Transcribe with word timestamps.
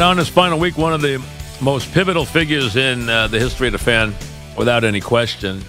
Right, 0.00 0.06
on 0.06 0.16
this 0.16 0.30
final 0.30 0.58
week, 0.58 0.78
one 0.78 0.94
of 0.94 1.02
the 1.02 1.22
most 1.60 1.92
pivotal 1.92 2.24
figures 2.24 2.74
in 2.76 3.06
uh, 3.10 3.28
the 3.28 3.38
history 3.38 3.68
of 3.68 3.72
the 3.72 3.78
fan, 3.78 4.14
without 4.56 4.82
any 4.82 4.98
question. 4.98 5.60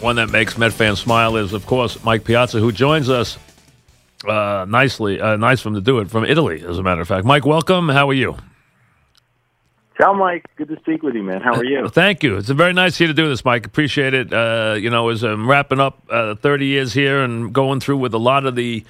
One 0.00 0.16
that 0.16 0.30
makes 0.30 0.56
Met 0.56 0.72
fans 0.72 1.00
smile 1.00 1.36
is, 1.36 1.52
of 1.52 1.66
course, 1.66 2.02
Mike 2.02 2.24
Piazza, 2.24 2.60
who 2.60 2.72
joins 2.72 3.10
us 3.10 3.36
uh, 4.26 4.64
nicely. 4.66 5.20
Uh, 5.20 5.36
nice 5.36 5.66
him 5.66 5.74
to 5.74 5.82
do 5.82 5.98
it 5.98 6.08
from 6.08 6.24
Italy, 6.24 6.64
as 6.66 6.78
a 6.78 6.82
matter 6.82 7.02
of 7.02 7.08
fact. 7.08 7.26
Mike, 7.26 7.44
welcome. 7.44 7.90
How 7.90 8.08
are 8.08 8.14
you? 8.14 8.38
Ciao, 9.98 10.14
Mike. 10.14 10.46
Good 10.56 10.68
to 10.68 10.76
speak 10.80 11.02
with 11.02 11.14
you, 11.14 11.22
man. 11.22 11.42
How 11.42 11.52
are 11.52 11.64
you? 11.64 11.90
Thank 11.90 12.22
you. 12.22 12.38
It's 12.38 12.48
very 12.48 12.72
nice 12.72 12.94
of 12.94 13.00
you 13.00 13.06
to 13.08 13.12
do 13.12 13.28
this, 13.28 13.44
Mike. 13.44 13.66
Appreciate 13.66 14.14
it. 14.14 14.32
Uh, 14.32 14.76
you 14.80 14.88
know, 14.88 15.10
as 15.10 15.22
I'm 15.22 15.46
wrapping 15.46 15.78
up 15.78 16.04
uh, 16.08 16.36
30 16.36 16.64
years 16.64 16.94
here 16.94 17.22
and 17.22 17.52
going 17.52 17.80
through 17.80 17.98
with 17.98 18.14
a 18.14 18.18
lot 18.18 18.46
of 18.46 18.54
the 18.54 18.86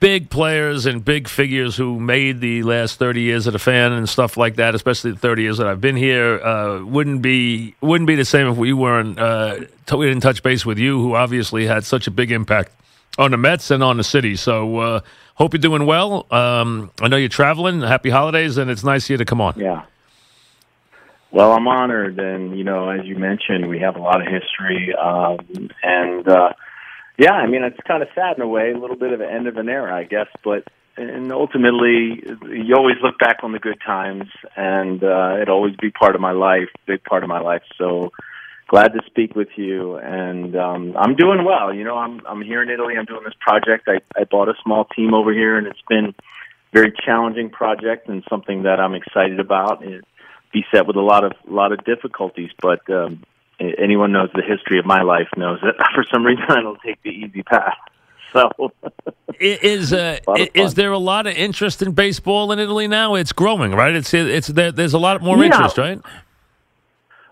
big 0.00 0.30
players 0.30 0.86
and 0.86 1.04
big 1.04 1.28
figures 1.28 1.76
who 1.76 1.98
made 1.98 2.40
the 2.40 2.62
last 2.62 2.98
30 2.98 3.20
years 3.20 3.46
of 3.46 3.52
the 3.52 3.58
fan 3.58 3.92
and 3.92 4.08
stuff 4.08 4.36
like 4.36 4.56
that, 4.56 4.74
especially 4.74 5.12
the 5.12 5.18
30 5.18 5.42
years 5.42 5.58
that 5.58 5.66
I've 5.66 5.80
been 5.80 5.96
here, 5.96 6.40
uh, 6.40 6.84
wouldn't 6.84 7.22
be 7.22 7.74
wouldn't 7.80 8.06
be 8.06 8.14
the 8.14 8.24
same 8.24 8.48
if 8.48 8.56
we 8.56 8.72
weren't 8.72 9.18
uh, 9.18 9.60
t- 9.86 9.96
we 9.96 10.06
didn't 10.06 10.22
touch 10.22 10.42
base 10.42 10.64
with 10.64 10.78
you, 10.78 11.00
who 11.00 11.14
obviously 11.14 11.66
had 11.66 11.84
such 11.84 12.06
a 12.06 12.10
big 12.10 12.30
impact 12.30 12.72
on 13.18 13.32
the 13.32 13.36
Mets 13.36 13.70
and 13.70 13.82
on 13.82 13.96
the 13.96 14.04
city. 14.04 14.36
So 14.36 14.78
uh, 14.78 15.00
hope 15.34 15.52
you're 15.52 15.60
doing 15.60 15.86
well. 15.86 16.26
Um, 16.30 16.90
I 17.00 17.08
know 17.08 17.16
you're 17.16 17.28
traveling. 17.28 17.80
Happy 17.82 18.10
holidays, 18.10 18.56
and 18.58 18.70
it's 18.70 18.84
nice 18.84 19.06
of 19.06 19.10
you 19.10 19.16
to 19.18 19.24
come 19.24 19.40
on. 19.40 19.58
Yeah. 19.58 19.84
Well, 21.32 21.52
I'm 21.52 21.66
honored, 21.66 22.20
and 22.20 22.56
you 22.56 22.62
know, 22.62 22.90
as 22.90 23.06
you 23.06 23.16
mentioned, 23.16 23.68
we 23.68 23.80
have 23.80 23.96
a 23.96 24.00
lot 24.00 24.20
of 24.20 24.26
history, 24.26 24.94
um, 24.94 25.70
and 25.82 26.28
uh, 26.28 26.52
yeah, 27.18 27.32
I 27.32 27.46
mean, 27.46 27.62
it's 27.62 27.80
kind 27.86 28.02
of 28.02 28.08
sad 28.14 28.36
in 28.36 28.42
a 28.42 28.48
way, 28.48 28.72
a 28.72 28.78
little 28.78 28.96
bit 28.96 29.12
of 29.12 29.20
an 29.20 29.28
end 29.28 29.46
of 29.46 29.56
an 29.56 29.68
era, 29.68 29.94
I 29.94 30.04
guess, 30.04 30.28
but 30.42 30.64
and 30.96 31.32
ultimately, 31.32 32.22
you 32.50 32.74
always 32.76 32.96
look 33.02 33.18
back 33.18 33.38
on 33.42 33.52
the 33.52 33.58
good 33.58 33.80
times, 33.84 34.26
and 34.56 35.02
uh, 35.02 35.36
it 35.40 35.48
always 35.48 35.74
be 35.76 35.90
part 35.90 36.14
of 36.14 36.20
my 36.20 36.32
life, 36.32 36.68
big 36.86 37.02
part 37.02 37.22
of 37.22 37.30
my 37.30 37.40
life. 37.40 37.62
So 37.78 38.12
glad 38.68 38.92
to 38.92 39.00
speak 39.06 39.34
with 39.34 39.48
you, 39.56 39.96
and 39.96 40.54
um, 40.54 40.94
I'm 40.98 41.14
doing 41.14 41.44
well. 41.44 41.72
You 41.72 41.84
know, 41.84 41.96
I'm 41.96 42.20
I'm 42.26 42.42
here 42.42 42.62
in 42.62 42.68
Italy. 42.68 42.94
I'm 42.98 43.06
doing 43.06 43.24
this 43.24 43.34
project. 43.40 43.88
I, 43.88 44.00
I 44.20 44.24
bought 44.24 44.48
a 44.48 44.54
small 44.62 44.84
team 44.84 45.14
over 45.14 45.32
here, 45.32 45.56
and 45.56 45.66
it's 45.66 45.82
been 45.88 46.06
a 46.06 46.14
very 46.72 46.92
challenging 47.04 47.48
project 47.48 48.08
and 48.08 48.22
something 48.28 48.64
that 48.64 48.78
I'm 48.78 48.94
excited 48.94 49.40
about. 49.40 49.82
It 49.82 50.04
beset 50.52 50.86
with 50.86 50.96
a 50.96 51.00
lot 51.00 51.24
of 51.24 51.32
a 51.48 51.52
lot 51.52 51.72
of 51.72 51.84
difficulties, 51.84 52.50
but 52.60 52.88
um, 52.90 53.22
anyone 53.78 54.12
knows 54.12 54.30
the 54.34 54.42
history 54.42 54.78
of 54.78 54.86
my 54.86 55.02
life 55.02 55.28
knows 55.36 55.60
that 55.62 55.74
for 55.94 56.04
some 56.12 56.24
reason 56.24 56.44
I 56.48 56.62
don't 56.62 56.80
take 56.80 57.02
the 57.02 57.10
easy 57.10 57.42
path. 57.42 57.76
So 58.32 58.72
is 59.38 59.92
uh, 59.92 60.18
is 60.54 60.74
there 60.74 60.92
a 60.92 60.98
lot 60.98 61.26
of 61.26 61.34
interest 61.34 61.82
in 61.82 61.92
baseball 61.92 62.52
in 62.52 62.58
Italy 62.58 62.88
now? 62.88 63.14
It's 63.14 63.32
growing, 63.32 63.72
right? 63.72 63.94
It's 63.94 64.12
it's 64.14 64.48
there, 64.48 64.72
there's 64.72 64.94
a 64.94 64.98
lot 64.98 65.20
more 65.22 65.38
yeah. 65.38 65.46
interest, 65.46 65.78
right? 65.78 66.00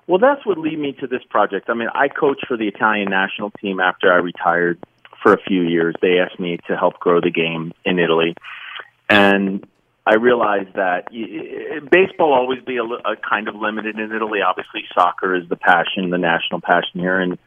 Well, 0.06 0.18
that's 0.18 0.44
what 0.44 0.58
lead 0.58 0.78
me 0.78 0.92
to 0.94 1.06
this 1.06 1.22
project. 1.30 1.70
I 1.70 1.74
mean, 1.74 1.88
I 1.94 2.08
coached 2.08 2.46
for 2.48 2.56
the 2.56 2.66
Italian 2.66 3.10
national 3.10 3.52
team 3.52 3.78
after 3.78 4.12
I 4.12 4.16
retired 4.16 4.78
for 5.22 5.32
a 5.32 5.40
few 5.40 5.62
years. 5.62 5.94
They 6.02 6.18
asked 6.18 6.40
me 6.40 6.58
to 6.66 6.76
help 6.76 6.98
grow 6.98 7.20
the 7.20 7.30
game 7.30 7.72
in 7.84 7.98
Italy, 7.98 8.34
and 9.08 9.64
I 10.06 10.14
realized 10.14 10.74
that 10.74 11.10
baseball 11.90 12.32
always 12.32 12.62
be 12.64 12.78
a, 12.78 12.82
a 12.82 13.16
kind 13.16 13.48
of 13.48 13.54
limited 13.54 13.98
in 13.98 14.12
Italy. 14.12 14.40
Obviously, 14.46 14.82
soccer 14.94 15.34
is 15.36 15.48
the 15.48 15.56
passion, 15.56 16.10
the 16.10 16.18
national 16.18 16.60
passion 16.60 17.00
here, 17.00 17.20
and 17.20 17.38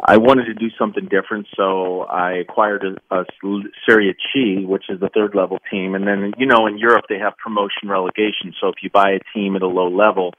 I 0.00 0.18
wanted 0.18 0.44
to 0.44 0.54
do 0.54 0.68
something 0.78 1.08
different. 1.08 1.48
So 1.56 2.02
I 2.02 2.34
acquired 2.34 2.84
a, 2.84 3.14
a 3.14 3.24
Serie 3.86 4.16
C, 4.32 4.64
which 4.64 4.84
is 4.88 5.00
the 5.00 5.08
third 5.08 5.34
level 5.34 5.58
team, 5.70 5.94
and 5.94 6.06
then 6.06 6.32
you 6.38 6.46
know 6.46 6.66
in 6.66 6.78
Europe 6.78 7.06
they 7.08 7.18
have 7.18 7.36
promotion 7.36 7.88
relegation. 7.88 8.54
So 8.60 8.68
if 8.68 8.76
you 8.82 8.90
buy 8.90 9.10
a 9.10 9.20
team 9.36 9.56
at 9.56 9.62
a 9.62 9.66
low 9.66 9.88
level, 9.88 10.34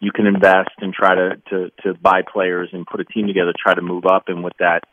you 0.00 0.10
can 0.10 0.26
invest 0.26 0.70
and 0.78 0.94
try 0.94 1.14
to 1.14 1.36
to 1.50 1.70
to 1.82 1.94
buy 1.94 2.22
players 2.22 2.70
and 2.72 2.86
put 2.86 3.00
a 3.00 3.04
team 3.04 3.26
together, 3.26 3.52
try 3.56 3.74
to 3.74 3.82
move 3.82 4.06
up, 4.06 4.24
and 4.28 4.42
with 4.42 4.56
that 4.58 4.84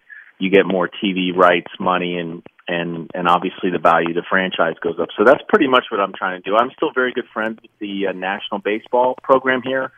you 0.42 0.50
get 0.50 0.66
more 0.66 0.90
TV 0.90 1.36
rights, 1.36 1.72
money, 1.80 2.18
and 2.18 2.42
and 2.68 3.10
and 3.14 3.28
obviously 3.28 3.70
the 3.70 3.80
value 3.80 4.10
of 4.10 4.16
the 4.16 4.24
franchise 4.30 4.76
goes 4.82 5.00
up. 5.00 5.10
So 5.18 5.24
that's 5.24 5.42
pretty 5.50 5.68
much 5.68 5.86
what 5.90 6.00
I'm 6.00 6.14
trying 6.14 6.42
to 6.42 6.50
do. 6.50 6.56
I'm 6.56 6.72
still 6.76 6.92
very 6.94 7.14
good 7.14 7.28
friends 7.34 7.60
with 7.62 7.72
the 7.80 8.08
uh, 8.08 8.12
national 8.12 8.60
baseball 8.60 9.16
program 9.24 9.62
here, 9.64 9.92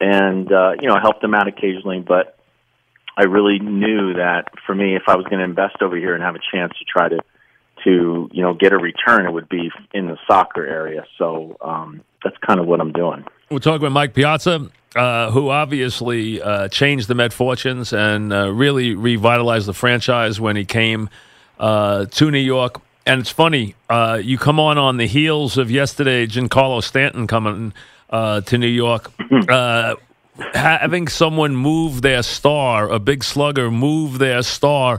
and 0.00 0.50
uh, 0.52 0.72
you 0.80 0.88
know 0.88 0.94
I 0.94 1.00
help 1.00 1.20
them 1.20 1.34
out 1.34 1.48
occasionally. 1.48 2.00
But 2.00 2.38
I 3.16 3.24
really 3.24 3.58
knew 3.58 4.14
that 4.14 4.48
for 4.66 4.74
me, 4.74 4.96
if 4.96 5.02
I 5.06 5.16
was 5.16 5.26
going 5.26 5.38
to 5.38 5.44
invest 5.44 5.82
over 5.82 5.96
here 5.96 6.14
and 6.14 6.22
have 6.22 6.34
a 6.34 6.40
chance 6.52 6.72
to 6.78 6.84
try 6.84 7.08
to 7.08 7.18
to 7.84 8.30
you 8.32 8.42
know 8.42 8.54
get 8.54 8.72
a 8.72 8.78
return, 8.78 9.26
it 9.26 9.32
would 9.32 9.48
be 9.48 9.70
in 9.92 10.06
the 10.06 10.18
soccer 10.26 10.64
area. 10.64 11.04
So 11.18 11.56
um, 11.60 12.02
that's 12.22 12.36
kind 12.46 12.60
of 12.60 12.66
what 12.66 12.80
I'm 12.80 12.92
doing. 12.92 13.24
We're 13.50 13.58
talking 13.58 13.82
with 13.82 13.92
Mike 13.92 14.14
Piazza. 14.14 14.70
Uh, 14.94 15.30
who 15.30 15.48
obviously 15.48 16.42
uh, 16.42 16.68
changed 16.68 17.08
the 17.08 17.14
Met 17.14 17.32
fortunes 17.32 17.94
and 17.94 18.30
uh, 18.30 18.52
really 18.52 18.94
revitalized 18.94 19.64
the 19.64 19.72
franchise 19.72 20.38
when 20.38 20.54
he 20.54 20.66
came 20.66 21.08
uh, 21.62 22.06
to 22.06 22.30
New 22.30 22.38
York. 22.38 22.80
And 23.06 23.20
it's 23.20 23.30
funny, 23.30 23.74
uh, 23.88 24.20
you 24.22 24.36
come 24.36 24.60
on 24.60 24.78
on 24.78 24.96
the 24.96 25.06
heels 25.06 25.56
of 25.56 25.70
yesterday, 25.70 26.26
Giancarlo 26.26 26.82
Stanton 26.82 27.26
coming 27.26 27.72
uh, 28.10 28.42
to 28.42 28.58
New 28.58 28.66
York. 28.66 29.10
Uh, 29.48 29.96
having 30.54 31.08
someone 31.08 31.54
move 31.54 32.00
their 32.00 32.22
star, 32.22 32.88
a 32.88 32.98
big 32.98 33.22
slugger 33.22 33.70
move 33.70 34.18
their 34.18 34.42
star 34.42 34.98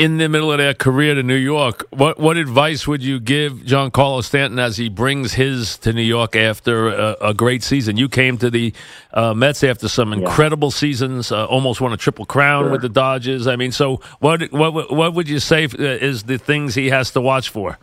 in 0.00 0.16
the 0.16 0.30
middle 0.30 0.50
of 0.50 0.56
their 0.56 0.72
career 0.72 1.14
to 1.14 1.22
New 1.22 1.34
York. 1.34 1.86
What 1.90 2.18
what 2.18 2.38
advice 2.38 2.88
would 2.88 3.02
you 3.02 3.20
give 3.20 3.52
Giancarlo 3.52 4.24
Stanton 4.24 4.58
as 4.58 4.78
he 4.78 4.88
brings 4.88 5.34
his 5.34 5.76
to 5.78 5.92
New 5.92 6.00
York 6.00 6.34
after 6.34 6.88
a, 6.88 7.16
a 7.20 7.34
great 7.34 7.62
season? 7.62 7.98
You 7.98 8.08
came 8.08 8.38
to 8.38 8.48
the 8.50 8.72
uh, 9.12 9.34
Mets 9.34 9.62
after 9.62 9.88
some 9.88 10.14
incredible 10.14 10.68
yeah. 10.68 10.78
seasons, 10.78 11.30
uh, 11.30 11.44
almost 11.44 11.82
won 11.82 11.92
a 11.92 11.98
triple 11.98 12.24
crown 12.24 12.64
sure. 12.64 12.72
with 12.72 12.80
the 12.80 12.88
Dodgers. 12.88 13.46
I 13.46 13.56
mean, 13.56 13.72
so 13.72 14.00
what 14.20 14.50
what 14.50 14.90
what 14.90 15.12
would 15.12 15.28
you 15.28 15.38
say 15.38 15.64
uh, 15.66 15.76
is 15.78 16.22
the 16.22 16.38
things 16.38 16.74
he 16.74 16.88
has 16.88 17.10
to 17.10 17.20
watch 17.20 17.50
for? 17.50 17.78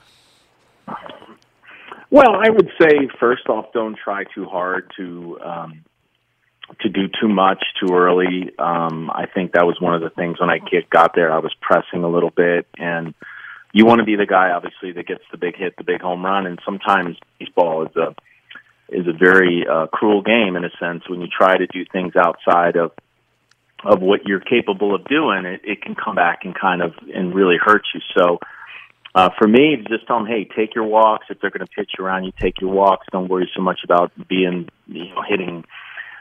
Well, 2.09 2.35
I 2.35 2.49
would 2.49 2.71
say 2.81 3.09
first 3.19 3.47
off, 3.47 3.65
don't 3.73 3.95
try 3.95 4.23
too 4.33 4.45
hard 4.45 4.91
to 4.97 5.39
um, 5.43 5.83
to 6.81 6.89
do 6.89 7.07
too 7.07 7.27
much 7.27 7.63
too 7.79 7.93
early. 7.93 8.51
Um, 8.59 9.09
I 9.09 9.25
think 9.25 9.53
that 9.53 9.65
was 9.65 9.77
one 9.79 9.95
of 9.95 10.01
the 10.01 10.09
things 10.09 10.39
when 10.39 10.49
I 10.49 10.59
got 10.89 11.15
there. 11.15 11.31
I 11.31 11.39
was 11.39 11.55
pressing 11.61 12.03
a 12.03 12.09
little 12.09 12.29
bit, 12.29 12.67
and 12.77 13.13
you 13.73 13.85
want 13.85 13.99
to 13.99 14.05
be 14.05 14.15
the 14.15 14.25
guy, 14.25 14.51
obviously, 14.51 14.91
that 14.93 15.07
gets 15.07 15.23
the 15.31 15.37
big 15.37 15.55
hit, 15.55 15.75
the 15.77 15.83
big 15.83 16.01
home 16.01 16.23
run. 16.25 16.45
And 16.45 16.59
sometimes 16.65 17.17
baseball 17.39 17.85
is 17.85 17.95
a 17.95 18.15
is 18.89 19.05
a 19.05 19.13
very 19.13 19.65
uh, 19.69 19.87
cruel 19.87 20.21
game 20.21 20.55
in 20.55 20.63
a 20.63 20.69
sense 20.79 21.03
when 21.09 21.19
you 21.19 21.27
try 21.27 21.57
to 21.57 21.67
do 21.67 21.83
things 21.91 22.13
outside 22.15 22.75
of 22.75 22.91
of 23.83 24.01
what 24.01 24.25
you're 24.25 24.39
capable 24.39 24.95
of 24.95 25.05
doing. 25.05 25.45
It, 25.45 25.61
it 25.63 25.81
can 25.81 25.95
come 25.95 26.15
back 26.15 26.39
and 26.43 26.53
kind 26.53 26.81
of 26.81 26.93
and 27.13 27.33
really 27.33 27.57
hurt 27.63 27.83
you. 27.93 28.01
So. 28.17 28.39
Uh, 29.15 29.29
for 29.39 29.47
me, 29.47 29.77
just 29.89 30.05
tell 30.05 30.19
them, 30.19 30.27
hey, 30.27 30.43
take 30.43 30.75
your 30.75 30.83
walks. 30.83 31.25
If 31.31 31.39
they're 31.41 31.49
going 31.49 31.65
to 31.65 31.73
pitch 31.75 31.93
around 31.97 32.25
you, 32.25 32.33
take 32.39 32.61
your 32.61 32.69
walks. 32.69 33.07
Don't 33.11 33.27
worry 33.27 33.49
so 33.55 33.63
much 33.63 33.79
about 33.83 34.11
being, 34.27 34.69
you 34.85 35.05
know, 35.05 35.23
hitting 35.27 35.63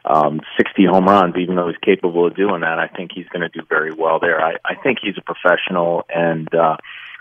um, 0.06 0.40
60 0.56 0.86
home 0.86 1.06
runs, 1.06 1.34
even 1.36 1.56
though 1.56 1.68
he's 1.68 1.76
capable 1.82 2.26
of 2.26 2.36
doing 2.36 2.60
that. 2.60 2.78
I 2.78 2.88
think 2.88 3.10
he's 3.14 3.28
going 3.28 3.42
to 3.42 3.48
do 3.48 3.66
very 3.68 3.92
well 3.92 4.20
there. 4.20 4.40
I, 4.40 4.54
I 4.64 4.74
think 4.82 4.98
he's 5.02 5.18
a 5.18 5.22
professional, 5.22 6.04
and 6.08 6.52
uh, 6.54 6.76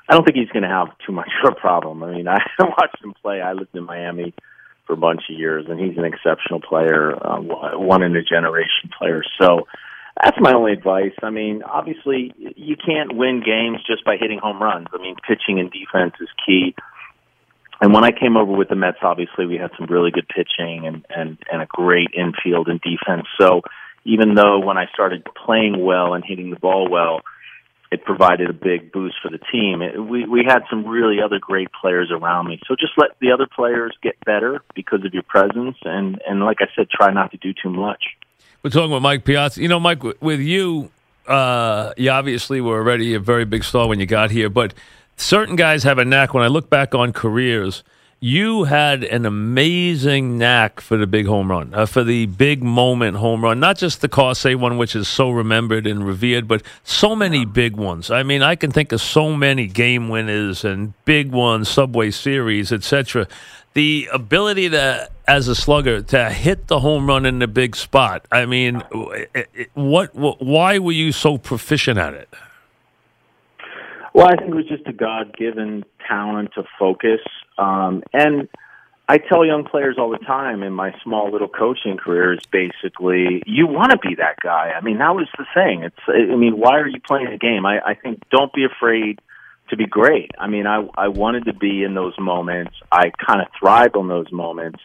I 0.08 0.14
don't 0.14 0.24
think 0.24 0.38
he's 0.38 0.50
going 0.50 0.64
to 0.64 0.70
have 0.70 0.90
too 1.06 1.12
much 1.12 1.30
of 1.44 1.54
a 1.54 1.56
problem. 1.56 2.04
I 2.04 2.14
mean, 2.14 2.28
I 2.28 2.40
watched 2.60 3.04
him 3.04 3.14
play. 3.22 3.42
I 3.42 3.54
lived 3.54 3.76
in 3.76 3.86
Miami 3.86 4.34
for 4.86 4.94
a 4.94 4.98
bunch 4.98 5.24
of 5.30 5.38
years, 5.38 5.66
and 5.68 5.80
he's 5.80 5.98
an 5.98 6.06
exceptional 6.06 6.62
player, 6.62 7.16
uh, 7.16 7.40
one 7.78 8.04
in 8.04 8.16
a 8.16 8.24
generation 8.24 8.92
player. 8.98 9.24
So 9.42 9.68
that's 10.22 10.38
my 10.40 10.54
only 10.54 10.74
advice. 10.74 11.14
I 11.24 11.32
mean, 11.32 11.64
obviously, 11.64 12.34
you 12.38 12.76
can't 12.78 13.16
win 13.16 13.42
games 13.44 13.80
just 13.86 14.06
by 14.06 14.18
hitting 14.18 14.40
home 14.40 14.62
runs. 14.62 14.88
I 14.94 15.02
mean, 15.02 15.16
pitching 15.28 15.60
and 15.60 15.72
defense 15.72 16.14
is 16.22 16.30
key 16.46 16.76
and 17.82 17.94
when 17.94 18.04
I 18.04 18.12
came 18.12 18.38
over 18.38 18.52
with 18.52 18.70
the 18.70 18.76
Mets, 18.76 18.98
obviously 19.02 19.46
we 19.46 19.58
had 19.58 19.72
some 19.78 19.88
really 19.88 20.12
good 20.12 20.28
pitching 20.28 20.88
and 20.88 21.06
and 21.10 21.38
and 21.52 21.62
a 21.62 21.66
great 21.68 22.10
infield 22.16 22.68
and 22.68 22.80
defense. 22.82 23.28
So 23.40 23.62
even 24.06 24.36
though 24.36 24.60
when 24.60 24.78
I 24.78 24.86
started 24.94 25.26
playing 25.46 25.84
well 25.84 26.14
and 26.14 26.24
hitting 26.24 26.52
the 26.52 26.60
ball 26.60 26.90
well, 26.90 27.22
it 27.92 28.04
provided 28.04 28.50
a 28.50 28.54
big 28.54 28.92
boost 28.92 29.16
for 29.22 29.30
the 29.30 29.40
team. 29.52 29.82
It, 29.82 30.00
we 30.00 30.26
we 30.26 30.44
had 30.46 30.64
some 30.70 30.86
really 30.86 31.18
other 31.24 31.40
great 31.40 31.70
players 31.72 32.12
around 32.12 32.48
me. 32.48 32.60
So 32.68 32.76
just 32.76 32.94
let 32.98 33.12
the 33.20 33.32
other 33.32 33.48
players 33.54 33.96
get 34.02 34.16
better 34.26 34.62
because 34.74 35.04
of 35.06 35.14
your 35.14 35.24
presence, 35.24 35.78
and 35.84 36.22
and 36.28 36.42
like 36.42 36.58
I 36.62 36.68
said, 36.76 36.90
try 36.90 37.12
not 37.12 37.32
to 37.32 37.38
do 37.38 37.54
too 37.54 37.70
much. 37.70 38.04
We're 38.64 38.72
talking 38.72 38.92
with 38.92 39.04
Mike 39.04 39.26
Piazza. 39.26 39.62
You 39.62 39.68
know, 39.68 39.80
Mike, 39.80 40.02
with 40.22 40.40
you, 40.40 40.90
uh, 41.28 41.94
you 41.98 42.10
obviously 42.10 42.62
were 42.62 42.78
already 42.78 43.14
a 43.14 43.20
very 43.20 43.46
big 43.46 43.64
star 43.64 43.88
when 43.88 44.00
you 44.00 44.08
got 44.08 44.32
here, 44.32 44.50
but 44.50 44.74
certain 45.18 45.56
guys 45.56 45.84
have 45.84 45.98
a 45.98 46.06
knack. 46.06 46.34
When 46.34 46.44
I 46.44 46.48
look 46.48 46.70
back 46.70 46.96
on 46.96 47.14
careers, 47.14 47.84
you 48.20 48.64
had 48.64 49.04
an 49.04 49.26
amazing 49.26 50.38
knack 50.38 50.80
for 50.80 50.98
the 50.98 51.06
big 51.06 51.28
home 51.28 51.52
run, 51.52 51.74
uh, 51.74 51.86
for 51.86 52.04
the 52.04 52.26
big 52.26 52.64
moment 52.64 53.18
home 53.18 53.44
run, 53.44 53.60
not 53.60 53.78
just 53.78 54.02
the 54.02 54.10
Carsey 54.10 54.56
one, 54.56 54.78
which 54.78 54.96
is 54.96 55.08
so 55.08 55.30
remembered 55.30 55.86
and 55.86 56.06
revered, 56.06 56.48
but 56.48 56.64
so 56.84 57.16
many 57.16 57.46
big 57.46 57.76
ones. 57.76 58.10
I 58.10 58.24
mean, 58.24 58.42
I 58.42 58.56
can 58.56 58.72
think 58.72 58.92
of 58.92 59.02
so 59.02 59.34
many 59.34 59.68
game 59.68 60.10
winners 60.10 60.64
and 60.64 60.94
big 61.06 61.32
ones, 61.32 61.70
Subway 61.70 62.10
Series, 62.10 62.72
etc. 62.72 63.28
The 63.74 64.08
ability 64.14 64.70
to, 64.70 65.10
as 65.28 65.48
a 65.50 65.56
slugger, 65.56 66.02
to 66.02 66.30
hit 66.30 66.68
the 66.68 66.80
home 66.80 67.08
run 67.08 67.26
in 67.26 67.40
the 67.40 67.48
big 67.48 67.76
spot. 67.76 68.26
I 68.32 68.46
mean, 68.46 68.82
what, 69.74 70.16
what 70.16 70.42
why 70.42 70.80
were 70.80 70.94
you 70.94 71.12
so 71.12 71.38
proficient 71.38 72.00
at 72.00 72.14
it? 72.14 72.34
Well, 74.16 74.28
I 74.28 74.38
think 74.38 74.52
it 74.52 74.56
was 74.56 74.70
just 74.70 74.88
a 74.88 74.94
God 74.94 75.36
given 75.36 75.84
talent 76.08 76.52
to 76.56 76.64
focus. 76.80 77.20
Um, 77.58 78.02
and 78.14 78.48
I 79.10 79.18
tell 79.18 79.46
young 79.46 79.66
players 79.66 79.98
all 80.00 80.10
the 80.10 80.26
time 80.26 80.64
in 80.64 80.72
my 80.72 80.94
small 81.04 81.30
little 81.30 81.50
coaching 81.50 81.98
career 81.98 82.34
is 82.34 82.40
basically 82.50 83.44
you 83.46 83.68
want 83.68 83.92
to 83.92 83.98
be 83.98 84.16
that 84.16 84.38
guy. 84.42 84.72
I 84.72 84.80
mean, 84.80 85.00
that 85.00 85.14
was 85.16 85.28
the 85.38 85.44
thing. 85.54 85.84
It's 85.84 86.00
I 86.08 86.34
mean, 86.34 86.58
why 86.58 86.80
are 86.80 86.88
you 86.88 87.02
playing 87.06 87.28
a 87.28 87.38
game? 87.38 87.66
I, 87.66 87.80
I 87.86 87.94
think 87.94 88.22
don't 88.30 88.54
be 88.54 88.64
afraid 88.64 89.20
to 89.70 89.76
be 89.76 89.86
great. 89.86 90.32
I 90.40 90.48
mean, 90.48 90.66
I 90.66 90.88
I 90.96 91.10
wanted 91.10 91.44
to 91.48 91.54
be 91.54 91.84
in 91.84 91.94
those 91.94 92.18
moments. 92.18 92.72
I 92.94 93.12
kind 93.28 93.42
of 93.42 93.48
thrive 93.60 93.96
on 93.96 94.08
those 94.08 94.32
moments. 94.32 94.80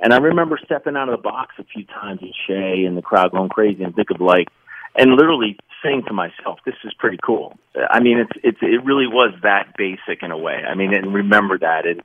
And 0.00 0.12
I 0.12 0.18
remember 0.18 0.60
stepping 0.62 0.96
out 0.96 1.08
of 1.08 1.16
the 1.16 1.22
box 1.22 1.54
a 1.58 1.64
few 1.64 1.86
times 1.86 2.20
with 2.20 2.34
Shea 2.46 2.84
and 2.84 2.94
the 2.94 3.00
crowd 3.00 3.32
going 3.32 3.48
crazy 3.48 3.82
and 3.84 3.94
think 3.94 4.10
of 4.10 4.20
like 4.20 4.48
and 4.96 5.12
literally 5.12 5.56
saying 5.82 6.04
to 6.08 6.12
myself, 6.12 6.58
"This 6.64 6.74
is 6.84 6.92
pretty 6.94 7.18
cool." 7.22 7.58
I 7.90 8.00
mean, 8.00 8.18
it's 8.18 8.40
it's 8.42 8.58
it 8.62 8.84
really 8.84 9.06
was 9.06 9.34
that 9.42 9.74
basic 9.76 10.22
in 10.22 10.30
a 10.30 10.38
way. 10.38 10.62
I 10.68 10.74
mean, 10.74 10.94
and 10.94 11.14
remember 11.14 11.58
that. 11.58 11.86
And 11.86 12.02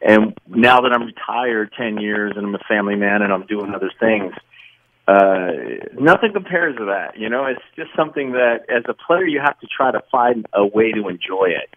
and 0.00 0.38
now 0.46 0.80
that 0.80 0.92
I'm 0.92 1.06
retired, 1.06 1.72
ten 1.76 1.98
years, 1.98 2.32
and 2.36 2.46
I'm 2.46 2.54
a 2.54 2.64
family 2.68 2.94
man, 2.94 3.22
and 3.22 3.32
I'm 3.32 3.46
doing 3.46 3.74
other 3.74 3.90
things, 3.98 4.32
uh, 5.08 5.50
nothing 5.98 6.32
compares 6.32 6.76
to 6.76 6.86
that. 6.86 7.18
You 7.18 7.28
know, 7.28 7.46
it's 7.46 7.62
just 7.76 7.90
something 7.96 8.32
that 8.32 8.66
as 8.68 8.84
a 8.88 8.94
player 8.94 9.26
you 9.26 9.40
have 9.40 9.58
to 9.60 9.66
try 9.66 9.90
to 9.90 10.02
find 10.10 10.46
a 10.52 10.64
way 10.66 10.92
to 10.92 11.08
enjoy 11.08 11.46
it. 11.46 11.70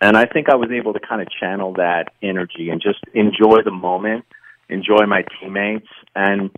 And 0.00 0.16
I 0.16 0.26
think 0.26 0.48
I 0.48 0.56
was 0.56 0.70
able 0.70 0.92
to 0.92 1.00
kind 1.00 1.22
of 1.22 1.28
channel 1.30 1.74
that 1.74 2.12
energy 2.22 2.68
and 2.70 2.80
just 2.80 3.00
enjoy 3.14 3.62
the 3.64 3.70
moment, 3.70 4.24
enjoy 4.68 5.06
my 5.06 5.24
teammates, 5.40 5.88
and 6.14 6.50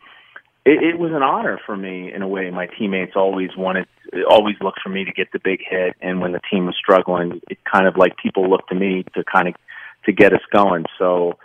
it, 0.65 0.83
it 0.83 0.99
was 0.99 1.13
an 1.13 1.23
honor 1.23 1.59
for 1.65 1.77
me 1.77 2.13
in 2.13 2.21
a 2.23 2.29
way. 2.29 2.51
My 2.51 2.67
teammates 2.67 3.13
always 3.17 3.51
wanted, 3.57 3.87
always 4.29 4.57
looked 4.61 4.81
for 4.83 4.89
me 4.89 5.05
to 5.05 5.13
get 5.13 5.33
the 5.33 5.39
big 5.39 5.61
hit, 5.69 5.97
and 6.01 6.21
when 6.21 6.33
the 6.33 6.41
team 6.51 6.67
was 6.67 6.77
struggling, 6.77 7.41
it 7.51 7.59
kind 7.65 7.87
of 7.87 7.97
like 7.97 8.17
people 8.17 8.49
looked 8.49 8.69
to 8.71 8.75
me 8.75 9.05
to 9.15 9.25
kind 9.25 9.49
of 9.49 9.55
to 10.07 10.13
get 10.13 10.33
us 10.33 10.41
going. 10.53 10.85
So 10.99 11.39